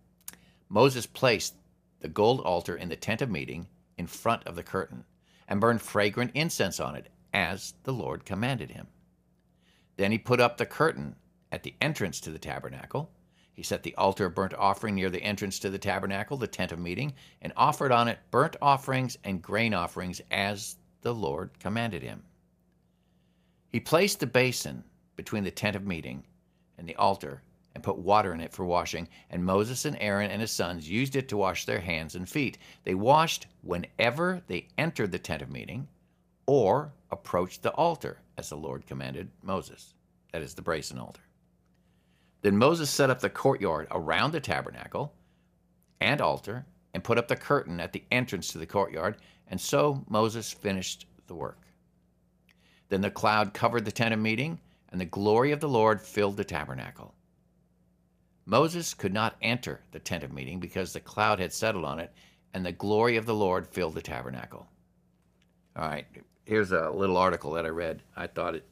Moses 0.71 1.05
placed 1.05 1.53
the 2.01 2.09
gold 2.09 2.41
altar 2.41 2.75
in 2.75 2.89
the 2.89 2.97
tent 2.97 3.21
of 3.21 3.29
meeting 3.29 3.69
in 3.99 4.07
front 4.07 4.47
of 4.47 4.57
the 4.57 4.63
curtain 4.63 5.05
and 5.47 5.61
burned 5.61 5.83
fragrant 5.83 6.31
incense 6.33 6.81
on 6.81 6.95
it. 6.95 7.11
as 7.35 7.75
the 7.83 7.93
Lord 7.93 8.25
commanded 8.25 8.71
him. 8.71 8.87
Then 9.99 10.11
he 10.11 10.17
put 10.17 10.41
up 10.41 10.57
the 10.57 10.65
curtain 10.65 11.17
at 11.53 11.65
the 11.65 11.75
entrance 11.83 12.19
to 12.21 12.31
the 12.31 12.39
tabernacle. 12.39 13.11
He 13.53 13.63
set 13.63 13.83
the 13.83 13.95
altar 13.97 14.25
of 14.25 14.35
burnt 14.35 14.55
offering 14.55 14.95
near 14.95 15.11
the 15.11 15.23
entrance 15.23 15.59
to 15.59 15.69
the 15.69 15.79
tabernacle, 15.79 16.39
the 16.39 16.47
tent 16.47 16.73
of 16.73 16.79
meeting, 16.79 17.13
and 17.43 17.53
offered 17.59 17.93
on 17.93 18.09
it 18.09 18.21
burnt 18.31 18.57
offerings 18.63 19.19
and 19.23 19.43
grain 19.43 19.75
offerings 19.75 20.23
as 20.31 20.77
the 21.03 21.13
Lord 21.13 21.51
commanded 21.61 22.03
him. 22.03 22.23
He 23.69 23.81
placed 23.81 24.21
the 24.21 24.27
basin 24.27 24.85
between 25.15 25.45
the 25.45 25.51
tent 25.51 25.77
of 25.77 25.85
meeting 25.85 26.25
and 26.79 26.89
the 26.89 26.97
altar 26.97 27.43
and 27.75 27.85
put 27.85 27.99
water 27.99 28.33
in 28.33 28.41
it 28.41 28.53
for 28.53 28.65
washing, 28.65 29.09
and 29.31 29.45
Moses 29.45 29.85
and 29.85 29.97
Aaron 30.01 30.31
and 30.31 30.41
his 30.41 30.51
sons 30.51 30.89
used 30.89 31.15
it 31.17 31.29
to 31.29 31.37
wash 31.37 31.65
their 31.65 31.81
hands 31.81 32.15
and 32.15 32.29
feet. 32.29 32.59
They 32.85 32.95
washed 32.95 33.47
whenever 33.63 34.43
they 34.47 34.69
entered 34.79 35.13
the 35.13 35.19
tent 35.19 35.43
of 35.43 35.51
meeting 35.51 35.87
or 36.47 36.93
approached 37.11 37.63
the 37.63 37.73
altar, 37.73 38.19
as 38.37 38.49
the 38.49 38.57
Lord 38.57 38.87
commanded 38.87 39.31
Moses. 39.43 39.95
That 40.33 40.43
is 40.43 40.55
the 40.55 40.63
brazen 40.63 40.99
altar. 40.99 41.21
Then 42.43 42.57
Moses 42.57 42.91
set 42.91 43.11
up 43.11 43.21
the 43.21 43.31
courtyard 43.31 43.89
around 43.91 44.33
the 44.33 44.41
tabernacle 44.41 45.13
and 46.01 46.21
altar 46.21 46.65
and 46.95 47.05
put 47.05 47.19
up 47.19 47.29
the 47.29 47.37
curtain 47.37 47.81
at 47.81 47.93
the 47.93 48.05
entrance 48.11 48.49
to 48.49 48.59
the 48.59 48.67
courtyard, 48.67 49.17
and 49.49 49.61
so 49.61 50.05
Moses 50.09 50.53
finished 50.53 51.07
the 51.27 51.35
work. 51.35 51.61
Then 52.89 53.03
the 53.03 53.11
cloud 53.11 53.53
covered 53.53 53.85
the 53.85 53.93
tent 53.93 54.15
of 54.15 54.21
meeting, 54.21 54.59
and 54.91 55.01
the 55.01 55.07
glory 55.07 55.53
of 55.53 55.61
the 55.61 55.69
Lord 55.69 56.01
filled 56.01 56.37
the 56.37 56.45
tabernacle. 56.45 57.15
Moses 58.47 58.95
could 58.95 59.13
not 59.13 59.37
enter 59.43 59.81
the 59.93 59.99
tent 59.99 60.25
of 60.25 60.33
meeting 60.33 60.59
because 60.59 60.93
the 60.93 61.01
cloud 61.01 61.39
had 61.39 61.53
settled 61.53 61.85
on 61.85 61.99
it, 61.99 62.13
and 62.55 62.65
the 62.65 62.73
glory 62.73 63.17
of 63.17 63.27
the 63.27 63.35
Lord 63.35 63.67
filled 63.67 63.95
the 63.95 64.01
tabernacle. 64.01 64.67
All 65.77 65.87
right, 65.89 66.07
here's 66.45 66.73
a 66.73 66.91
little 66.91 67.19
article 67.19 67.53
that 67.53 67.67
I 67.67 67.69
read. 67.69 68.03
I 68.17 68.27
thought 68.27 68.55
it 68.55 68.67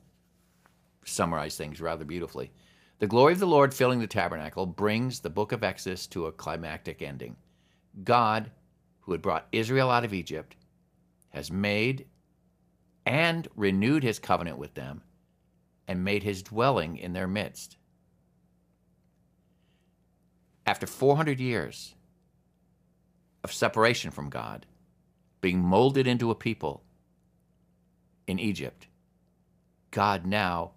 summarized 1.05 1.59
things 1.59 1.81
rather 1.81 2.05
beautifully. 2.05 2.51
The 2.99 3.07
glory 3.07 3.35
of 3.35 3.39
the 3.39 3.47
Lord 3.47 3.75
filling 3.75 4.01
the 4.01 4.07
tabernacle 4.07 4.65
brings 4.65 5.21
the 5.21 5.29
book 5.29 5.53
of 5.53 5.63
Exodus 5.63 6.07
to 6.09 6.27
a 6.27 6.33
climactic 6.33 7.03
ending. 7.03 7.37
God, 8.03 8.51
who 9.01 9.13
had 9.13 9.21
brought 9.21 9.49
Israel 9.53 9.91
out 9.91 10.05
of 10.05 10.15
Egypt, 10.15 10.57
has 11.29 11.51
made 11.51 12.07
and 13.05 13.47
renewed 13.55 14.03
his 14.03 14.19
covenant 14.19 14.57
with 14.57 14.73
them 14.73 15.03
and 15.89 16.05
made 16.05 16.23
his 16.23 16.43
dwelling 16.43 16.97
in 16.97 17.13
their 17.13 17.27
midst. 17.27 17.77
After 20.67 20.87
400 20.87 21.39
years 21.39 21.95
of 23.45 23.53
separation 23.53 24.11
from 24.11 24.31
God, 24.31 24.67
being 25.41 25.61
molded 25.61 26.07
into 26.07 26.31
a 26.31 26.35
people 26.35 26.83
in 28.27 28.39
Egypt, 28.39 28.89
God 29.93 30.27
now 30.27 30.73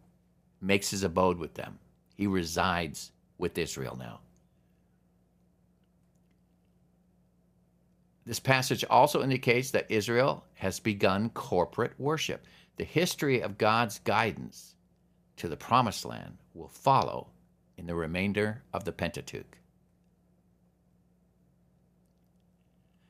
makes 0.62 0.92
his 0.92 1.04
abode 1.04 1.38
with 1.38 1.56
them. 1.56 1.80
He 2.16 2.28
resides 2.28 3.12
with 3.38 3.58
Israel 3.58 3.96
now. 3.98 4.20
This 8.26 8.40
passage 8.40 8.86
also 8.92 9.24
indicates 9.24 9.72
that 9.72 9.90
Israel 9.90 10.46
has 10.54 10.80
begun 10.80 11.30
corporate 11.32 12.00
worship. 12.00 12.46
The 12.78 12.84
history 12.84 13.42
of 13.42 13.58
God's 13.58 13.98
guidance 14.00 14.76
to 15.40 15.48
the 15.48 15.58
promised 15.58 16.06
land 16.06 16.38
will 16.54 16.68
follow 16.68 17.28
in 17.78 17.88
the 17.88 17.96
remainder 17.96 18.62
of 18.74 18.84
the 18.84 18.92
Pentateuch. 18.92 19.58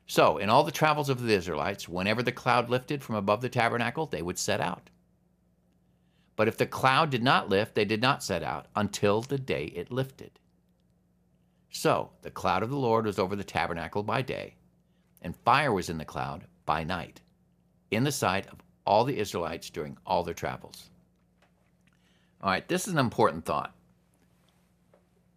So, 0.06 0.38
in 0.38 0.48
all 0.48 0.64
the 0.64 0.72
travels 0.72 1.08
of 1.08 1.22
the 1.22 1.34
Israelites, 1.34 1.88
whenever 1.88 2.22
the 2.22 2.32
cloud 2.32 2.68
lifted 2.68 3.02
from 3.02 3.14
above 3.14 3.42
the 3.42 3.48
tabernacle, 3.48 4.06
they 4.06 4.22
would 4.22 4.38
set 4.38 4.60
out. 4.60 4.90
But 6.34 6.48
if 6.48 6.56
the 6.56 6.66
cloud 6.66 7.10
did 7.10 7.22
not 7.22 7.48
lift, 7.48 7.74
they 7.74 7.84
did 7.84 8.00
not 8.00 8.24
set 8.24 8.42
out 8.42 8.66
until 8.74 9.20
the 9.20 9.38
day 9.38 9.66
it 9.66 9.92
lifted. 9.92 10.38
So, 11.70 12.10
the 12.22 12.30
cloud 12.30 12.62
of 12.62 12.70
the 12.70 12.76
Lord 12.76 13.06
was 13.06 13.18
over 13.18 13.36
the 13.36 13.44
tabernacle 13.44 14.02
by 14.02 14.22
day, 14.22 14.56
and 15.22 15.36
fire 15.36 15.72
was 15.72 15.88
in 15.88 15.98
the 15.98 16.04
cloud 16.04 16.46
by 16.66 16.82
night, 16.82 17.20
in 17.90 18.02
the 18.02 18.10
sight 18.10 18.46
of 18.48 18.58
all 18.84 19.04
the 19.04 19.18
Israelites 19.18 19.70
during 19.70 19.96
all 20.04 20.24
their 20.24 20.34
travels. 20.34 20.90
All 22.42 22.50
right, 22.50 22.66
this 22.66 22.86
is 22.86 22.94
an 22.94 22.98
important 22.98 23.44
thought. 23.44 23.74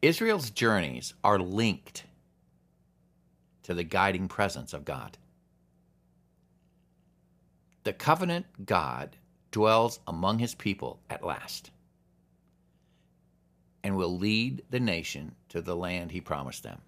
Israel's 0.01 0.49
journeys 0.49 1.13
are 1.23 1.39
linked 1.39 2.05
to 3.63 3.73
the 3.73 3.83
guiding 3.83 4.27
presence 4.27 4.73
of 4.73 4.85
God. 4.85 5.17
The 7.83 7.93
covenant 7.93 8.45
God 8.65 9.17
dwells 9.51 9.99
among 10.07 10.39
his 10.39 10.55
people 10.55 10.99
at 11.09 11.23
last 11.23 11.71
and 13.83 13.97
will 13.97 14.17
lead 14.17 14.63
the 14.69 14.79
nation 14.79 15.35
to 15.49 15.61
the 15.61 15.75
land 15.75 16.11
he 16.11 16.21
promised 16.21 16.63
them. 16.63 16.81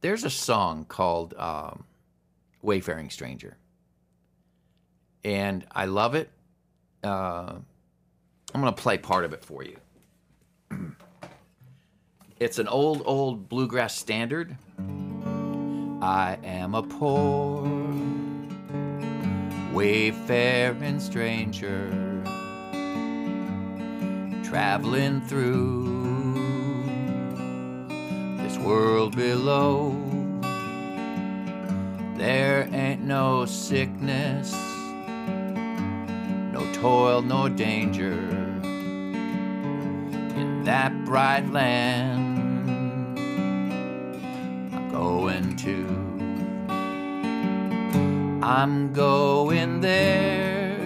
There's 0.00 0.24
a 0.24 0.30
song 0.30 0.86
called 0.86 1.34
um, 1.36 1.84
Wayfaring 2.62 3.10
Stranger, 3.10 3.56
and 5.22 5.66
I 5.70 5.84
love 5.84 6.14
it. 6.14 6.30
Uh, 7.04 7.56
I'm 8.52 8.60
going 8.60 8.74
to 8.74 8.82
play 8.82 8.98
part 8.98 9.24
of 9.24 9.32
it 9.32 9.44
for 9.44 9.62
you. 9.62 9.76
it's 12.40 12.58
an 12.58 12.66
old, 12.66 13.02
old 13.04 13.48
bluegrass 13.48 13.96
standard. 13.96 14.56
I 16.02 16.38
am 16.42 16.74
a 16.74 16.82
poor, 16.82 17.62
wayfaring 19.72 20.98
stranger, 20.98 21.90
traveling 24.42 25.20
through 25.20 26.82
this 28.38 28.58
world 28.58 29.14
below. 29.14 29.94
There 32.16 32.68
ain't 32.72 33.02
no 33.02 33.44
sickness, 33.44 34.52
no 36.52 36.68
toil, 36.74 37.22
no 37.22 37.48
danger 37.48 38.39
that 40.70 41.04
bright 41.04 41.50
land 41.50 43.18
I'm 44.72 44.88
going 44.92 45.56
to. 45.56 45.78
I'm 48.40 48.92
going 48.92 49.80
there 49.80 50.78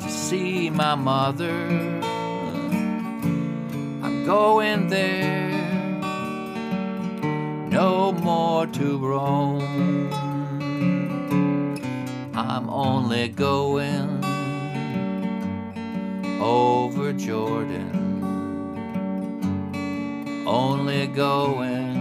to 0.00 0.10
see 0.10 0.68
my 0.68 0.96
mother. 0.96 1.56
I'm 4.02 4.24
going 4.26 4.88
there 4.88 5.52
no 7.70 8.10
more 8.10 8.66
to 8.66 8.98
roam. 8.98 10.10
I'm 12.34 12.68
only 12.68 13.28
going 13.28 14.25
over 16.40 17.12
Jordan, 17.12 17.90
only 20.46 21.06
going 21.08 21.96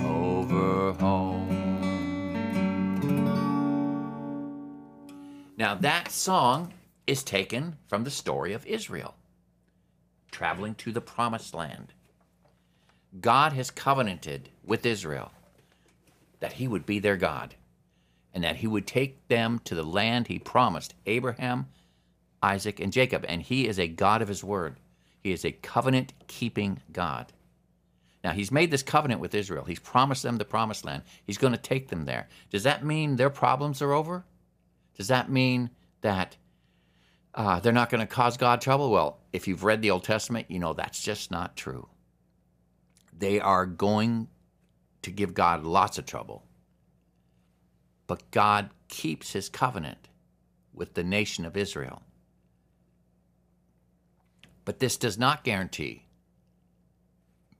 over 0.00 0.92
home. 0.94 1.46
Now, 5.56 5.74
that 5.74 6.10
song 6.10 6.72
is 7.06 7.22
taken 7.22 7.76
from 7.88 8.04
the 8.04 8.10
story 8.10 8.52
of 8.52 8.66
Israel 8.66 9.14
traveling 10.30 10.74
to 10.74 10.92
the 10.92 11.00
promised 11.00 11.54
land. 11.54 11.94
God 13.20 13.54
has 13.54 13.70
covenanted 13.70 14.50
with 14.62 14.84
Israel 14.84 15.32
that 16.40 16.54
he 16.54 16.68
would 16.68 16.84
be 16.84 16.98
their 16.98 17.16
God 17.16 17.54
and 18.36 18.44
that 18.44 18.56
he 18.56 18.66
would 18.66 18.86
take 18.86 19.26
them 19.28 19.58
to 19.64 19.74
the 19.74 19.82
land 19.82 20.26
he 20.26 20.38
promised 20.38 20.92
Abraham, 21.06 21.68
Isaac, 22.42 22.80
and 22.80 22.92
Jacob. 22.92 23.24
And 23.26 23.40
he 23.40 23.66
is 23.66 23.78
a 23.78 23.88
God 23.88 24.20
of 24.20 24.28
his 24.28 24.44
word. 24.44 24.76
He 25.22 25.32
is 25.32 25.42
a 25.46 25.52
covenant 25.52 26.12
keeping 26.26 26.82
God. 26.92 27.32
Now, 28.22 28.32
he's 28.32 28.52
made 28.52 28.70
this 28.70 28.82
covenant 28.82 29.22
with 29.22 29.34
Israel. 29.34 29.64
He's 29.64 29.78
promised 29.78 30.22
them 30.22 30.36
the 30.36 30.44
promised 30.44 30.84
land. 30.84 31.04
He's 31.24 31.38
going 31.38 31.54
to 31.54 31.58
take 31.58 31.88
them 31.88 32.04
there. 32.04 32.28
Does 32.50 32.64
that 32.64 32.84
mean 32.84 33.16
their 33.16 33.30
problems 33.30 33.80
are 33.80 33.94
over? 33.94 34.26
Does 34.98 35.08
that 35.08 35.30
mean 35.30 35.70
that 36.02 36.36
uh, 37.34 37.60
they're 37.60 37.72
not 37.72 37.88
going 37.88 38.06
to 38.06 38.14
cause 38.14 38.36
God 38.36 38.60
trouble? 38.60 38.90
Well, 38.90 39.18
if 39.32 39.48
you've 39.48 39.64
read 39.64 39.80
the 39.80 39.92
Old 39.92 40.04
Testament, 40.04 40.50
you 40.50 40.58
know 40.58 40.74
that's 40.74 41.02
just 41.02 41.30
not 41.30 41.56
true. 41.56 41.88
They 43.16 43.40
are 43.40 43.64
going 43.64 44.28
to 45.00 45.10
give 45.10 45.32
God 45.32 45.64
lots 45.64 45.96
of 45.96 46.04
trouble. 46.04 46.45
But 48.06 48.30
God 48.30 48.70
keeps 48.88 49.32
his 49.32 49.48
covenant 49.48 50.08
with 50.72 50.94
the 50.94 51.02
nation 51.02 51.44
of 51.44 51.56
Israel. 51.56 52.02
But 54.64 54.78
this 54.78 54.96
does 54.96 55.18
not 55.18 55.44
guarantee 55.44 56.04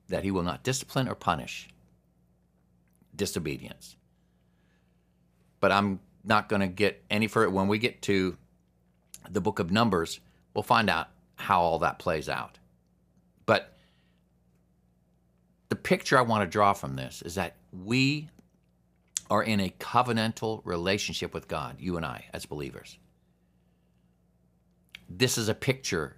that 0.09 0.25
he 0.25 0.31
will 0.31 0.43
not 0.43 0.63
discipline 0.63 1.09
or 1.09 1.15
punish 1.15 1.69
disobedience. 3.15 3.97
But 5.61 5.73
I'm 5.73 6.01
not 6.25 6.49
going 6.49 6.61
to 6.61 6.67
get 6.67 7.03
any 7.11 7.27
further. 7.27 7.51
When 7.51 7.69
we 7.69 7.79
get 7.79 8.03
to 8.03 8.37
the 9.31 9.41
book 9.41 9.59
of 9.59 9.71
Numbers, 9.71 10.21
we'll 10.55 10.63
find 10.63 10.91
out 10.91 11.09
how 11.37 11.61
all 11.61 11.79
that 11.81 11.99
plays 11.99 12.29
out. 12.29 12.59
But 13.47 13.77
the 15.69 15.77
picture 15.77 16.19
I 16.19 16.23
want 16.23 16.43
to 16.43 16.47
draw 16.47 16.73
from 16.73 16.97
this 16.97 17.23
is 17.23 17.35
that 17.37 17.57
we 17.73 18.29
are 19.31 19.43
in 19.43 19.61
a 19.61 19.75
covenantal 19.79 20.61
relationship 20.65 21.35
with 21.35 21.49
God, 21.49 21.77
you 21.79 21.97
and 21.97 22.07
I, 22.07 22.27
as 22.33 22.47
believers. 22.47 22.99
This 25.09 25.39
is 25.39 25.49
a 25.49 25.55
picture 25.55 26.17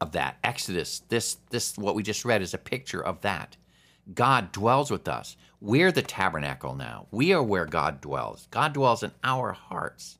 of 0.00 0.12
that. 0.12 0.36
Exodus, 0.44 1.00
this 1.08 1.38
this 1.50 1.76
what 1.78 1.94
we 1.94 2.02
just 2.02 2.24
read 2.24 2.42
is 2.42 2.54
a 2.54 2.58
picture 2.58 3.02
of 3.02 3.20
that. 3.22 3.56
God 4.12 4.52
dwells 4.52 4.90
with 4.90 5.08
us. 5.08 5.36
We're 5.60 5.90
the 5.90 6.02
tabernacle 6.02 6.74
now. 6.74 7.06
We 7.10 7.32
are 7.32 7.42
where 7.42 7.66
God 7.66 8.00
dwells. 8.00 8.46
God 8.50 8.72
dwells 8.72 9.02
in 9.02 9.10
our 9.24 9.52
hearts. 9.52 10.18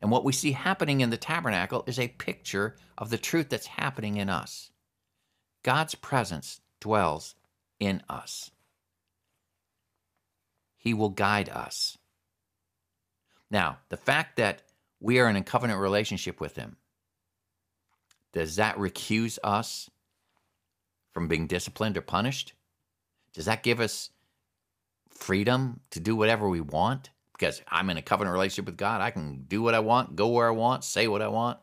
And 0.00 0.10
what 0.10 0.24
we 0.24 0.32
see 0.32 0.52
happening 0.52 1.00
in 1.00 1.10
the 1.10 1.16
tabernacle 1.16 1.84
is 1.86 1.98
a 1.98 2.08
picture 2.08 2.76
of 2.96 3.10
the 3.10 3.18
truth 3.18 3.48
that's 3.48 3.66
happening 3.66 4.16
in 4.16 4.30
us. 4.30 4.70
God's 5.64 5.94
presence 5.96 6.60
dwells 6.80 7.34
in 7.80 8.02
us. 8.08 8.52
He 10.78 10.94
will 10.94 11.10
guide 11.10 11.50
us. 11.50 11.98
Now, 13.50 13.78
the 13.88 13.96
fact 13.96 14.36
that 14.36 14.62
we 15.00 15.18
are 15.18 15.28
in 15.28 15.36
a 15.36 15.42
covenant 15.42 15.80
relationship 15.80 16.40
with 16.40 16.56
Him, 16.56 16.76
does 18.32 18.56
that 18.56 18.76
recuse 18.76 19.38
us 19.42 19.90
from 21.12 21.28
being 21.28 21.46
disciplined 21.46 21.96
or 21.96 22.02
punished? 22.02 22.52
Does 23.34 23.46
that 23.46 23.62
give 23.62 23.80
us 23.80 24.10
freedom 25.10 25.80
to 25.90 26.00
do 26.00 26.14
whatever 26.14 26.48
we 26.48 26.60
want? 26.60 27.10
Because 27.32 27.62
I'm 27.68 27.90
in 27.90 27.96
a 27.96 28.02
covenant 28.02 28.32
relationship 28.32 28.66
with 28.66 28.76
God, 28.76 29.00
I 29.00 29.10
can 29.10 29.44
do 29.48 29.62
what 29.62 29.74
I 29.74 29.80
want, 29.80 30.16
go 30.16 30.28
where 30.28 30.48
I 30.48 30.52
want, 30.52 30.84
say 30.84 31.08
what 31.08 31.22
I 31.22 31.28
want. 31.28 31.58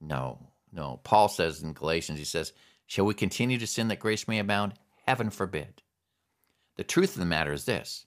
No, 0.00 0.38
no. 0.72 1.00
Paul 1.04 1.28
says 1.28 1.62
in 1.62 1.72
Galatians, 1.74 2.18
he 2.18 2.24
says, 2.24 2.52
Shall 2.86 3.04
we 3.04 3.14
continue 3.14 3.58
to 3.58 3.66
sin 3.66 3.88
that 3.88 4.00
grace 4.00 4.26
may 4.26 4.38
abound? 4.38 4.74
Heaven 5.06 5.30
forbid. 5.30 5.82
The 6.76 6.84
truth 6.84 7.14
of 7.14 7.20
the 7.20 7.26
matter 7.26 7.52
is 7.52 7.66
this 7.66 8.06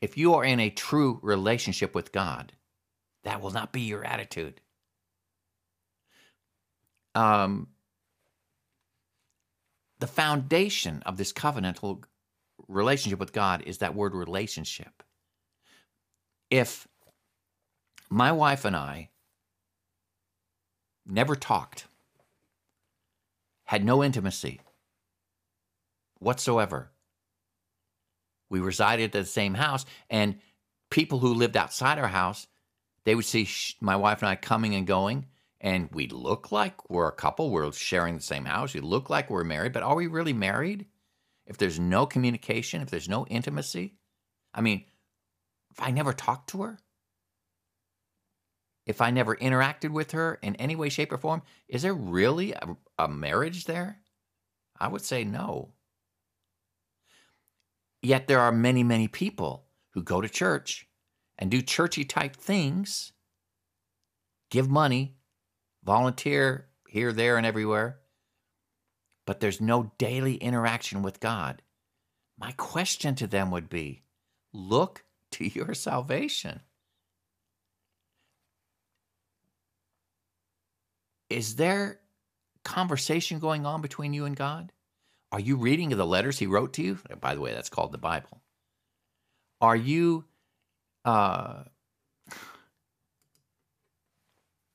if 0.00 0.16
you 0.16 0.34
are 0.34 0.44
in 0.44 0.60
a 0.60 0.70
true 0.70 1.18
relationship 1.22 1.94
with 1.94 2.12
God, 2.12 2.52
that 3.24 3.40
will 3.40 3.50
not 3.50 3.72
be 3.72 3.82
your 3.82 4.04
attitude. 4.04 4.60
Um, 7.14 7.68
the 9.98 10.06
foundation 10.06 11.02
of 11.04 11.16
this 11.16 11.32
covenantal 11.32 12.04
relationship 12.68 13.18
with 13.18 13.32
God 13.32 13.62
is 13.66 13.78
that 13.78 13.94
word 13.94 14.14
relationship. 14.14 15.02
If 16.50 16.88
my 18.08 18.32
wife 18.32 18.64
and 18.64 18.74
I 18.74 19.10
never 21.06 21.36
talked, 21.36 21.86
had 23.64 23.84
no 23.84 24.02
intimacy 24.02 24.60
whatsoever, 26.18 26.90
we 28.50 28.60
resided 28.60 29.04
at 29.04 29.12
the 29.12 29.24
same 29.24 29.54
house, 29.54 29.86
and 30.10 30.38
people 30.90 31.20
who 31.20 31.34
lived 31.34 31.56
outside 31.56 31.98
our 31.98 32.08
house, 32.08 32.46
they 33.04 33.14
would 33.14 33.24
see 33.24 33.48
my 33.80 33.96
wife 33.96 34.20
and 34.20 34.28
I 34.28 34.34
coming 34.34 34.74
and 34.74 34.86
going, 34.86 35.26
and 35.60 35.88
we 35.92 36.08
look 36.08 36.52
like 36.52 36.90
we're 36.90 37.08
a 37.08 37.12
couple. 37.12 37.50
We're 37.50 37.72
sharing 37.72 38.16
the 38.16 38.22
same 38.22 38.44
house. 38.44 38.74
We 38.74 38.80
look 38.80 39.08
like 39.08 39.30
we're 39.30 39.44
married, 39.44 39.72
but 39.72 39.82
are 39.82 39.94
we 39.94 40.06
really 40.06 40.32
married? 40.32 40.86
If 41.46 41.56
there's 41.56 41.80
no 41.80 42.06
communication, 42.06 42.82
if 42.82 42.90
there's 42.90 43.08
no 43.08 43.26
intimacy, 43.26 43.94
I 44.52 44.60
mean, 44.60 44.84
if 45.70 45.82
I 45.82 45.90
never 45.90 46.12
talked 46.12 46.50
to 46.50 46.62
her, 46.62 46.78
if 48.86 49.00
I 49.00 49.10
never 49.10 49.36
interacted 49.36 49.90
with 49.90 50.12
her 50.12 50.38
in 50.42 50.56
any 50.56 50.74
way, 50.74 50.88
shape, 50.88 51.12
or 51.12 51.18
form, 51.18 51.42
is 51.68 51.82
there 51.82 51.94
really 51.94 52.52
a, 52.52 52.76
a 52.98 53.08
marriage 53.08 53.64
there? 53.64 53.98
I 54.78 54.88
would 54.88 55.02
say 55.02 55.24
no. 55.24 55.74
Yet 58.02 58.28
there 58.28 58.40
are 58.40 58.52
many, 58.52 58.82
many 58.82 59.08
people 59.08 59.66
who 59.90 60.02
go 60.02 60.20
to 60.20 60.28
church 60.28 60.88
and 61.38 61.50
do 61.50 61.60
churchy 61.60 62.04
type 62.04 62.36
things, 62.36 63.12
give 64.50 64.68
money, 64.68 65.16
volunteer 65.84 66.68
here, 66.88 67.12
there, 67.12 67.36
and 67.36 67.46
everywhere, 67.46 68.00
but 69.26 69.40
there's 69.40 69.60
no 69.60 69.92
daily 69.98 70.34
interaction 70.34 71.02
with 71.02 71.20
God. 71.20 71.62
My 72.38 72.52
question 72.52 73.14
to 73.16 73.26
them 73.26 73.50
would 73.50 73.68
be 73.68 74.02
look 74.52 75.04
to 75.32 75.46
your 75.46 75.74
salvation. 75.74 76.60
Is 81.28 81.56
there 81.56 82.00
conversation 82.64 83.38
going 83.38 83.64
on 83.64 83.82
between 83.82 84.12
you 84.12 84.24
and 84.24 84.34
God? 84.34 84.72
Are 85.32 85.40
you 85.40 85.56
reading 85.56 85.90
the 85.90 86.06
letters 86.06 86.38
he 86.38 86.46
wrote 86.46 86.72
to 86.74 86.82
you? 86.82 86.98
By 87.20 87.34
the 87.34 87.40
way, 87.40 87.52
that's 87.52 87.70
called 87.70 87.92
the 87.92 87.98
Bible. 87.98 88.40
Are 89.60 89.76
you 89.76 90.24
uh, 91.04 91.64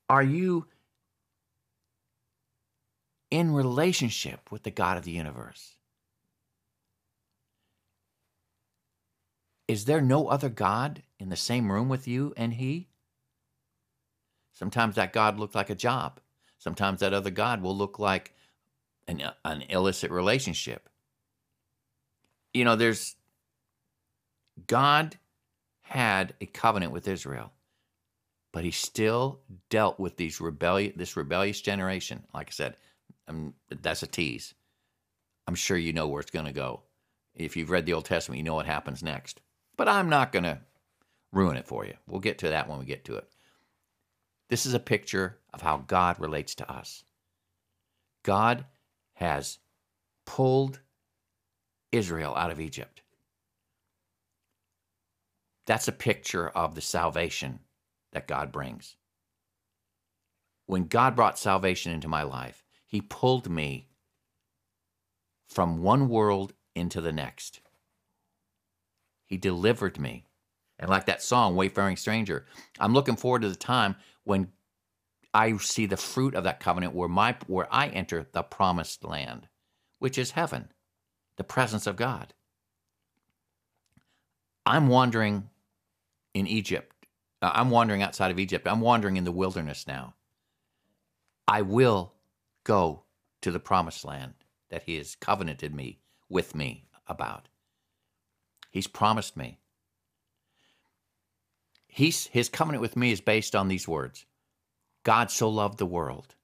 are 0.10 0.24
you 0.24 0.68
in 3.32 3.52
relationship 3.54 4.52
with 4.52 4.64
the 4.64 4.72
God 4.72 4.98
of 4.98 5.04
the 5.04 5.12
universe? 5.12 5.76
Is 9.68 9.86
there 9.86 10.02
no 10.02 10.28
other 10.28 10.50
God 10.50 11.04
in 11.20 11.30
the 11.30 11.36
same 11.36 11.72
room 11.72 11.90
with 11.90 12.08
you 12.08 12.34
and 12.38 12.54
He? 12.54 12.90
Sometimes 14.54 14.96
that 14.96 15.12
God 15.12 15.40
looked 15.40 15.56
like 15.56 15.70
a 15.70 15.76
job. 15.76 16.20
Sometimes 16.60 17.00
that 17.00 17.14
other 17.14 17.32
God 17.32 17.62
will 17.62 17.76
look 17.76 18.00
like 18.00 18.35
an, 19.08 19.22
an 19.44 19.64
illicit 19.70 20.12
relationship. 20.12 20.90
You 22.54 22.66
know, 22.66 22.76
there's 22.76 23.16
God 24.68 25.18
had 25.82 26.34
a 26.42 26.46
covenant 26.46 26.92
with 26.92 27.08
Israel, 27.08 27.52
but 28.52 28.64
he 28.64 28.72
still 28.72 29.42
dealt 29.70 30.00
with 30.00 30.18
these 30.18 30.40
rebellious, 30.42 30.94
this 30.96 31.18
rebellious 31.18 31.62
generation. 31.62 32.24
Like 32.34 32.48
I 32.50 32.52
said, 32.52 32.76
I'm, 33.28 33.54
that's 33.70 34.04
a 34.04 34.08
tease. 34.08 34.54
I'm 35.48 35.56
sure 35.56 35.78
you 35.78 35.94
know 35.94 36.08
where 36.08 36.22
it's 36.22 36.32
going 36.32 36.46
to 36.46 36.54
go. 36.54 36.82
If 37.36 37.58
you've 37.58 37.70
read 37.70 37.86
the 37.86 37.94
Old 37.94 38.06
Testament, 38.06 38.38
you 38.38 38.44
know 38.44 38.56
what 38.56 38.66
happens 38.66 39.04
next. 39.04 39.42
But 39.78 39.90
I'm 39.90 40.10
not 40.10 40.32
going 40.32 40.44
to 40.44 40.60
ruin 41.32 41.58
it 41.58 41.68
for 41.68 41.86
you. 41.86 41.94
We'll 42.08 42.22
get 42.22 42.40
to 42.40 42.50
that 42.50 42.70
when 42.70 42.80
we 42.80 42.86
get 42.86 43.06
to 43.06 43.16
it. 43.18 43.28
This 44.48 44.66
is 44.66 44.74
a 44.74 44.80
picture 44.80 45.38
of 45.54 45.62
how 45.62 45.84
God 45.86 46.20
relates 46.20 46.56
to 46.56 46.72
us. 46.72 47.04
God 48.24 48.66
has 49.16 49.60
pulled 50.26 50.80
Israel 51.92 52.36
out 52.36 52.52
of 52.52 52.60
Egypt. 52.60 53.02
That's 55.66 55.88
a 55.88 55.94
picture 55.94 56.50
of 56.50 56.76
the 56.76 56.82
salvation 56.82 57.60
that 58.12 58.28
God 58.28 58.52
brings. 58.52 58.96
When 60.68 60.86
God 60.86 61.16
brought 61.16 61.40
salvation 61.40 61.92
into 61.92 62.08
my 62.08 62.24
life, 62.24 62.64
He 62.86 63.02
pulled 63.02 63.50
me 63.50 63.90
from 65.48 65.82
one 65.82 66.10
world 66.10 66.54
into 66.76 67.02
the 67.02 67.12
next. 67.12 67.62
He 69.26 69.38
delivered 69.38 70.00
me. 70.00 70.26
And 70.78 70.90
like 70.90 71.06
that 71.06 71.24
song, 71.24 71.56
Wayfaring 71.56 71.98
Stranger, 71.98 72.46
I'm 72.80 72.94
looking 72.94 73.16
forward 73.16 73.44
to 73.44 73.50
the 73.50 73.56
time 73.56 73.96
when 74.24 74.52
I 75.36 75.58
see 75.58 75.86
the 75.86 75.98
fruit 75.98 76.34
of 76.34 76.46
that 76.46 76.62
covenant 76.62 76.96
where 76.96 77.10
my 77.10 77.36
where 77.48 77.68
I 77.70 77.90
enter 77.90 78.26
the 78.32 78.42
promised 78.42 79.04
land, 79.04 79.50
which 80.00 80.18
is 80.18 80.32
heaven, 80.32 80.70
the 81.36 81.44
presence 81.44 81.86
of 81.86 81.98
God. 81.98 82.34
I'm 84.66 84.88
wandering 84.88 85.50
in 86.34 86.48
Egypt. 86.48 86.96
Uh, 87.42 87.52
I'm 87.54 87.70
wandering 87.70 88.02
outside 88.02 88.32
of 88.32 88.40
Egypt. 88.40 88.66
I'm 88.66 88.80
wandering 88.80 89.18
in 89.18 89.26
the 89.26 89.32
wilderness 89.34 89.86
now. 89.86 90.14
I 91.50 91.64
will 91.64 92.14
go 92.64 93.04
to 93.42 93.52
the 93.52 93.60
promised 93.60 94.06
land 94.06 94.36
that 94.70 94.84
he 94.84 94.96
has 94.96 95.16
covenanted 95.16 95.76
me 95.76 96.00
with 96.30 96.56
me 96.56 96.86
about. 97.08 97.50
He's 98.72 98.88
promised 98.88 99.36
me. 99.36 99.60
He's, 101.90 102.28
his 102.28 102.48
covenant 102.48 102.82
with 102.82 102.96
me 102.96 103.12
is 103.12 103.20
based 103.20 103.54
on 103.54 103.68
these 103.68 103.86
words 103.86 104.26
God 105.06 105.32
so 105.32 105.48
loved 105.48 105.78
the 105.78 105.86
world. 105.86 106.36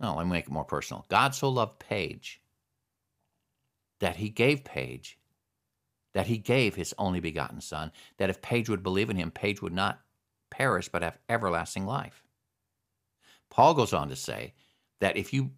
Oh, 0.00 0.14
let 0.16 0.26
me 0.26 0.32
make 0.32 0.44
it 0.44 0.52
more 0.52 0.64
personal. 0.64 1.06
God 1.08 1.34
so 1.34 1.48
loved 1.48 1.80
Paige 1.80 2.40
that 4.00 4.16
he 4.16 4.28
gave 4.28 4.62
Paige, 4.62 5.18
that 6.12 6.26
he 6.26 6.36
gave 6.36 6.74
his 6.74 6.94
only 6.98 7.20
begotten 7.20 7.60
son, 7.60 7.90
that 8.18 8.30
if 8.30 8.42
Paige 8.42 8.68
would 8.68 8.82
believe 8.82 9.08
in 9.08 9.16
him, 9.16 9.30
Paige 9.30 9.62
would 9.62 9.72
not 9.72 10.00
perish 10.50 10.88
but 10.88 11.02
have 11.02 11.18
everlasting 11.28 11.86
life. 11.86 12.22
Paul 13.50 13.74
goes 13.74 13.94
on 13.94 14.10
to 14.10 14.16
say 14.16 14.52
that 15.00 15.16
if 15.16 15.32
you 15.32 15.52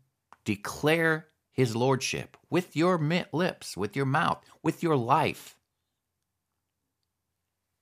declare 0.44 1.26
his 1.50 1.74
lordship 1.74 2.36
with 2.48 2.76
your 2.76 2.98
lips, 3.32 3.76
with 3.76 3.96
your 3.96 4.06
mouth, 4.06 4.44
with 4.62 4.82
your 4.82 4.96
life, 4.96 5.56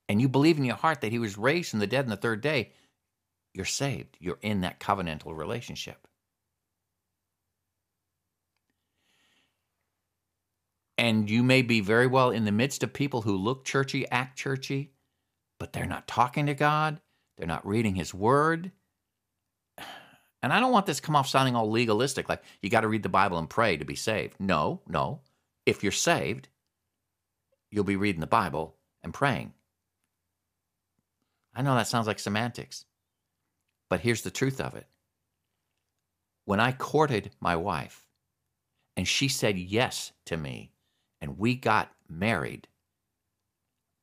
and 0.08 0.20
you 0.20 0.28
believe 0.28 0.56
in 0.56 0.64
your 0.64 0.76
heart 0.76 1.00
that 1.02 1.12
he 1.12 1.18
was 1.18 1.36
raised 1.36 1.70
from 1.70 1.80
the 1.80 1.86
dead 1.86 2.04
on 2.04 2.10
the 2.10 2.16
third 2.16 2.40
day, 2.40 2.72
you're 3.54 3.64
saved. 3.64 4.16
You're 4.20 4.38
in 4.42 4.60
that 4.62 4.80
covenantal 4.80 5.36
relationship. 5.36 6.06
And 10.98 11.28
you 11.28 11.42
may 11.42 11.62
be 11.62 11.80
very 11.80 12.06
well 12.06 12.30
in 12.30 12.44
the 12.44 12.52
midst 12.52 12.82
of 12.82 12.92
people 12.92 13.22
who 13.22 13.36
look 13.36 13.64
churchy, 13.64 14.08
act 14.10 14.38
churchy, 14.38 14.92
but 15.58 15.72
they're 15.72 15.86
not 15.86 16.06
talking 16.06 16.46
to 16.46 16.54
God. 16.54 17.00
They're 17.36 17.46
not 17.46 17.66
reading 17.66 17.94
His 17.94 18.14
Word. 18.14 18.70
And 20.42 20.52
I 20.52 20.60
don't 20.60 20.72
want 20.72 20.86
this 20.86 20.98
to 20.98 21.02
come 21.02 21.16
off 21.16 21.28
sounding 21.28 21.56
all 21.56 21.70
legalistic, 21.70 22.28
like 22.28 22.42
you 22.60 22.68
got 22.68 22.82
to 22.82 22.88
read 22.88 23.02
the 23.02 23.08
Bible 23.08 23.38
and 23.38 23.48
pray 23.48 23.76
to 23.76 23.84
be 23.84 23.94
saved. 23.94 24.34
No, 24.38 24.82
no. 24.86 25.20
If 25.64 25.82
you're 25.82 25.90
saved, 25.90 26.48
you'll 27.70 27.84
be 27.84 27.96
reading 27.96 28.20
the 28.20 28.26
Bible 28.26 28.76
and 29.02 29.14
praying. 29.14 29.54
I 31.54 31.62
know 31.62 31.74
that 31.76 31.88
sounds 31.88 32.06
like 32.06 32.18
semantics, 32.18 32.84
but 33.88 34.00
here's 34.00 34.22
the 34.22 34.30
truth 34.30 34.60
of 34.60 34.74
it. 34.74 34.86
When 36.44 36.60
I 36.60 36.72
courted 36.72 37.30
my 37.40 37.56
wife 37.56 38.06
and 38.96 39.08
she 39.08 39.28
said 39.28 39.58
yes 39.58 40.12
to 40.26 40.36
me 40.36 40.72
and 41.20 41.38
we 41.38 41.54
got 41.54 41.90
married, 42.08 42.68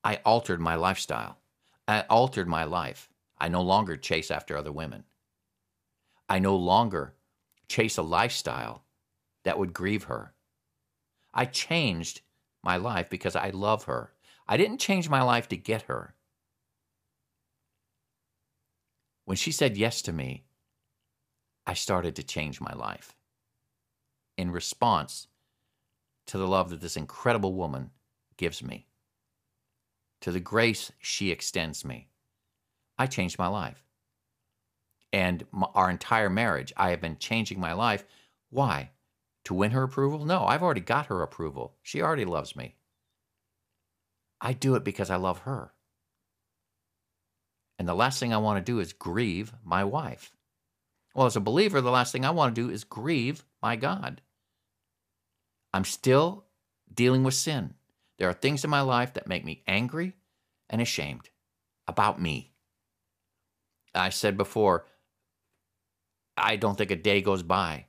I 0.04 0.16
altered 0.24 0.60
my 0.60 0.74
lifestyle. 0.74 1.38
I 1.86 2.00
altered 2.02 2.48
my 2.48 2.64
life. 2.64 3.08
I 3.38 3.48
no 3.48 3.62
longer 3.62 3.96
chase 3.96 4.30
after 4.30 4.56
other 4.56 4.72
women. 4.72 5.04
I 6.28 6.38
no 6.38 6.56
longer 6.56 7.14
chase 7.68 7.98
a 7.98 8.02
lifestyle 8.02 8.84
that 9.44 9.58
would 9.58 9.72
grieve 9.72 10.04
her. 10.04 10.34
I 11.34 11.44
changed 11.46 12.22
my 12.62 12.76
life 12.76 13.10
because 13.10 13.36
I 13.36 13.50
love 13.50 13.84
her. 13.84 14.12
I 14.46 14.56
didn't 14.56 14.78
change 14.78 15.08
my 15.08 15.22
life 15.22 15.48
to 15.48 15.56
get 15.56 15.82
her. 15.82 16.14
When 19.24 19.36
she 19.36 19.52
said 19.52 19.76
yes 19.76 20.02
to 20.02 20.12
me, 20.12 20.44
I 21.66 21.74
started 21.74 22.16
to 22.16 22.22
change 22.22 22.60
my 22.60 22.72
life 22.72 23.14
in 24.36 24.50
response 24.50 25.28
to 26.26 26.38
the 26.38 26.48
love 26.48 26.70
that 26.70 26.80
this 26.80 26.96
incredible 26.96 27.54
woman 27.54 27.90
gives 28.36 28.62
me, 28.62 28.86
to 30.20 30.32
the 30.32 30.40
grace 30.40 30.90
she 30.98 31.30
extends 31.30 31.84
me. 31.84 32.08
I 32.98 33.06
changed 33.06 33.38
my 33.38 33.48
life. 33.48 33.84
And 35.12 35.44
my, 35.52 35.66
our 35.74 35.90
entire 35.90 36.30
marriage, 36.30 36.72
I 36.76 36.90
have 36.90 37.00
been 37.00 37.18
changing 37.18 37.60
my 37.60 37.72
life. 37.74 38.04
Why? 38.50 38.90
To 39.44 39.54
win 39.54 39.72
her 39.72 39.82
approval? 39.82 40.24
No, 40.24 40.44
I've 40.46 40.62
already 40.62 40.80
got 40.80 41.06
her 41.06 41.22
approval. 41.22 41.76
She 41.82 42.00
already 42.00 42.24
loves 42.24 42.56
me. 42.56 42.76
I 44.40 44.52
do 44.52 44.74
it 44.74 44.84
because 44.84 45.10
I 45.10 45.16
love 45.16 45.40
her. 45.40 45.72
And 47.82 47.88
the 47.88 47.94
last 47.94 48.20
thing 48.20 48.32
I 48.32 48.38
want 48.38 48.64
to 48.64 48.72
do 48.72 48.78
is 48.78 48.92
grieve 48.92 49.52
my 49.64 49.82
wife. 49.82 50.30
Well, 51.16 51.26
as 51.26 51.34
a 51.34 51.40
believer, 51.40 51.80
the 51.80 51.90
last 51.90 52.12
thing 52.12 52.24
I 52.24 52.30
want 52.30 52.54
to 52.54 52.62
do 52.62 52.70
is 52.70 52.84
grieve 52.84 53.44
my 53.60 53.74
God. 53.74 54.20
I'm 55.74 55.82
still 55.82 56.44
dealing 56.94 57.24
with 57.24 57.34
sin. 57.34 57.74
There 58.18 58.28
are 58.28 58.34
things 58.34 58.62
in 58.62 58.70
my 58.70 58.82
life 58.82 59.14
that 59.14 59.26
make 59.26 59.44
me 59.44 59.64
angry 59.66 60.14
and 60.70 60.80
ashamed 60.80 61.30
about 61.88 62.22
me. 62.22 62.52
I 63.96 64.10
said 64.10 64.36
before, 64.36 64.86
I 66.36 66.54
don't 66.54 66.78
think 66.78 66.92
a 66.92 66.96
day 66.96 67.20
goes 67.20 67.42
by 67.42 67.86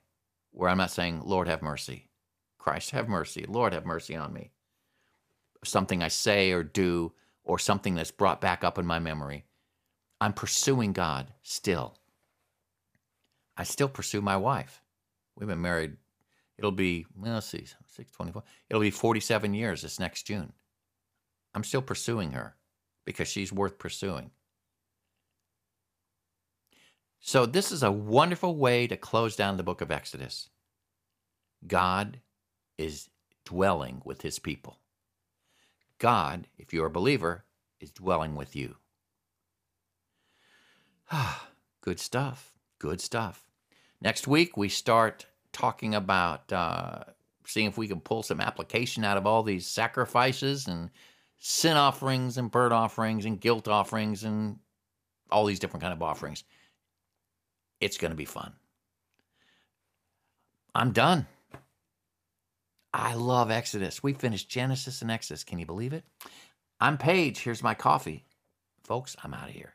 where 0.50 0.68
I'm 0.68 0.78
not 0.78 0.90
saying, 0.90 1.22
Lord, 1.24 1.46
have 1.46 1.62
mercy. 1.62 2.08
Christ, 2.58 2.90
have 2.90 3.08
mercy. 3.08 3.44
Lord, 3.46 3.72
have 3.72 3.86
mercy 3.86 4.16
on 4.16 4.32
me. 4.32 4.50
Something 5.62 6.02
I 6.02 6.08
say 6.08 6.50
or 6.50 6.64
do, 6.64 7.12
or 7.44 7.60
something 7.60 7.94
that's 7.94 8.10
brought 8.10 8.40
back 8.40 8.64
up 8.64 8.76
in 8.76 8.86
my 8.86 8.98
memory. 8.98 9.44
I'm 10.24 10.32
pursuing 10.32 10.94
God 10.94 11.26
still. 11.42 11.98
I 13.58 13.64
still 13.64 13.90
pursue 13.90 14.22
my 14.22 14.38
wife. 14.38 14.80
We've 15.36 15.46
been 15.46 15.60
married, 15.60 15.98
it'll 16.56 16.72
be, 16.72 17.04
well, 17.14 17.34
let's 17.34 17.48
see, 17.48 17.66
624. 17.66 18.42
It'll 18.70 18.80
be 18.80 18.90
47 18.90 19.52
years 19.52 19.82
this 19.82 20.00
next 20.00 20.22
June. 20.22 20.54
I'm 21.54 21.62
still 21.62 21.82
pursuing 21.82 22.32
her 22.32 22.56
because 23.04 23.28
she's 23.28 23.52
worth 23.52 23.78
pursuing. 23.78 24.30
So, 27.20 27.44
this 27.44 27.70
is 27.70 27.82
a 27.82 27.92
wonderful 27.92 28.56
way 28.56 28.86
to 28.86 28.96
close 28.96 29.36
down 29.36 29.58
the 29.58 29.62
book 29.62 29.82
of 29.82 29.92
Exodus. 29.92 30.48
God 31.66 32.20
is 32.78 33.10
dwelling 33.44 34.00
with 34.06 34.22
his 34.22 34.38
people. 34.38 34.78
God, 35.98 36.46
if 36.56 36.72
you're 36.72 36.86
a 36.86 36.90
believer, 36.90 37.44
is 37.78 37.90
dwelling 37.90 38.36
with 38.36 38.56
you. 38.56 38.76
Ah, 41.10 41.48
good 41.80 42.00
stuff. 42.00 42.54
Good 42.78 43.00
stuff. 43.00 43.48
Next 44.00 44.26
week, 44.26 44.56
we 44.56 44.68
start 44.68 45.26
talking 45.52 45.94
about 45.94 46.52
uh, 46.52 47.04
seeing 47.46 47.66
if 47.66 47.78
we 47.78 47.88
can 47.88 48.00
pull 48.00 48.22
some 48.22 48.40
application 48.40 49.04
out 49.04 49.16
of 49.16 49.26
all 49.26 49.42
these 49.42 49.66
sacrifices 49.66 50.66
and 50.66 50.90
sin 51.38 51.76
offerings 51.76 52.38
and 52.38 52.50
burnt 52.50 52.72
offerings 52.72 53.24
and 53.24 53.40
guilt 53.40 53.68
offerings 53.68 54.24
and 54.24 54.58
all 55.30 55.44
these 55.44 55.58
different 55.58 55.82
kind 55.82 55.92
of 55.92 56.02
offerings. 56.02 56.44
It's 57.80 57.98
going 57.98 58.10
to 58.10 58.16
be 58.16 58.24
fun. 58.24 58.52
I'm 60.74 60.92
done. 60.92 61.26
I 62.92 63.14
love 63.14 63.50
Exodus. 63.50 64.02
We 64.02 64.12
finished 64.12 64.48
Genesis 64.48 65.02
and 65.02 65.10
Exodus. 65.10 65.44
Can 65.44 65.58
you 65.58 65.66
believe 65.66 65.92
it? 65.92 66.04
I'm 66.80 66.96
Paige. 66.96 67.40
Here's 67.40 67.62
my 67.62 67.74
coffee. 67.74 68.24
Folks, 68.82 69.16
I'm 69.22 69.34
out 69.34 69.48
of 69.48 69.54
here. 69.54 69.74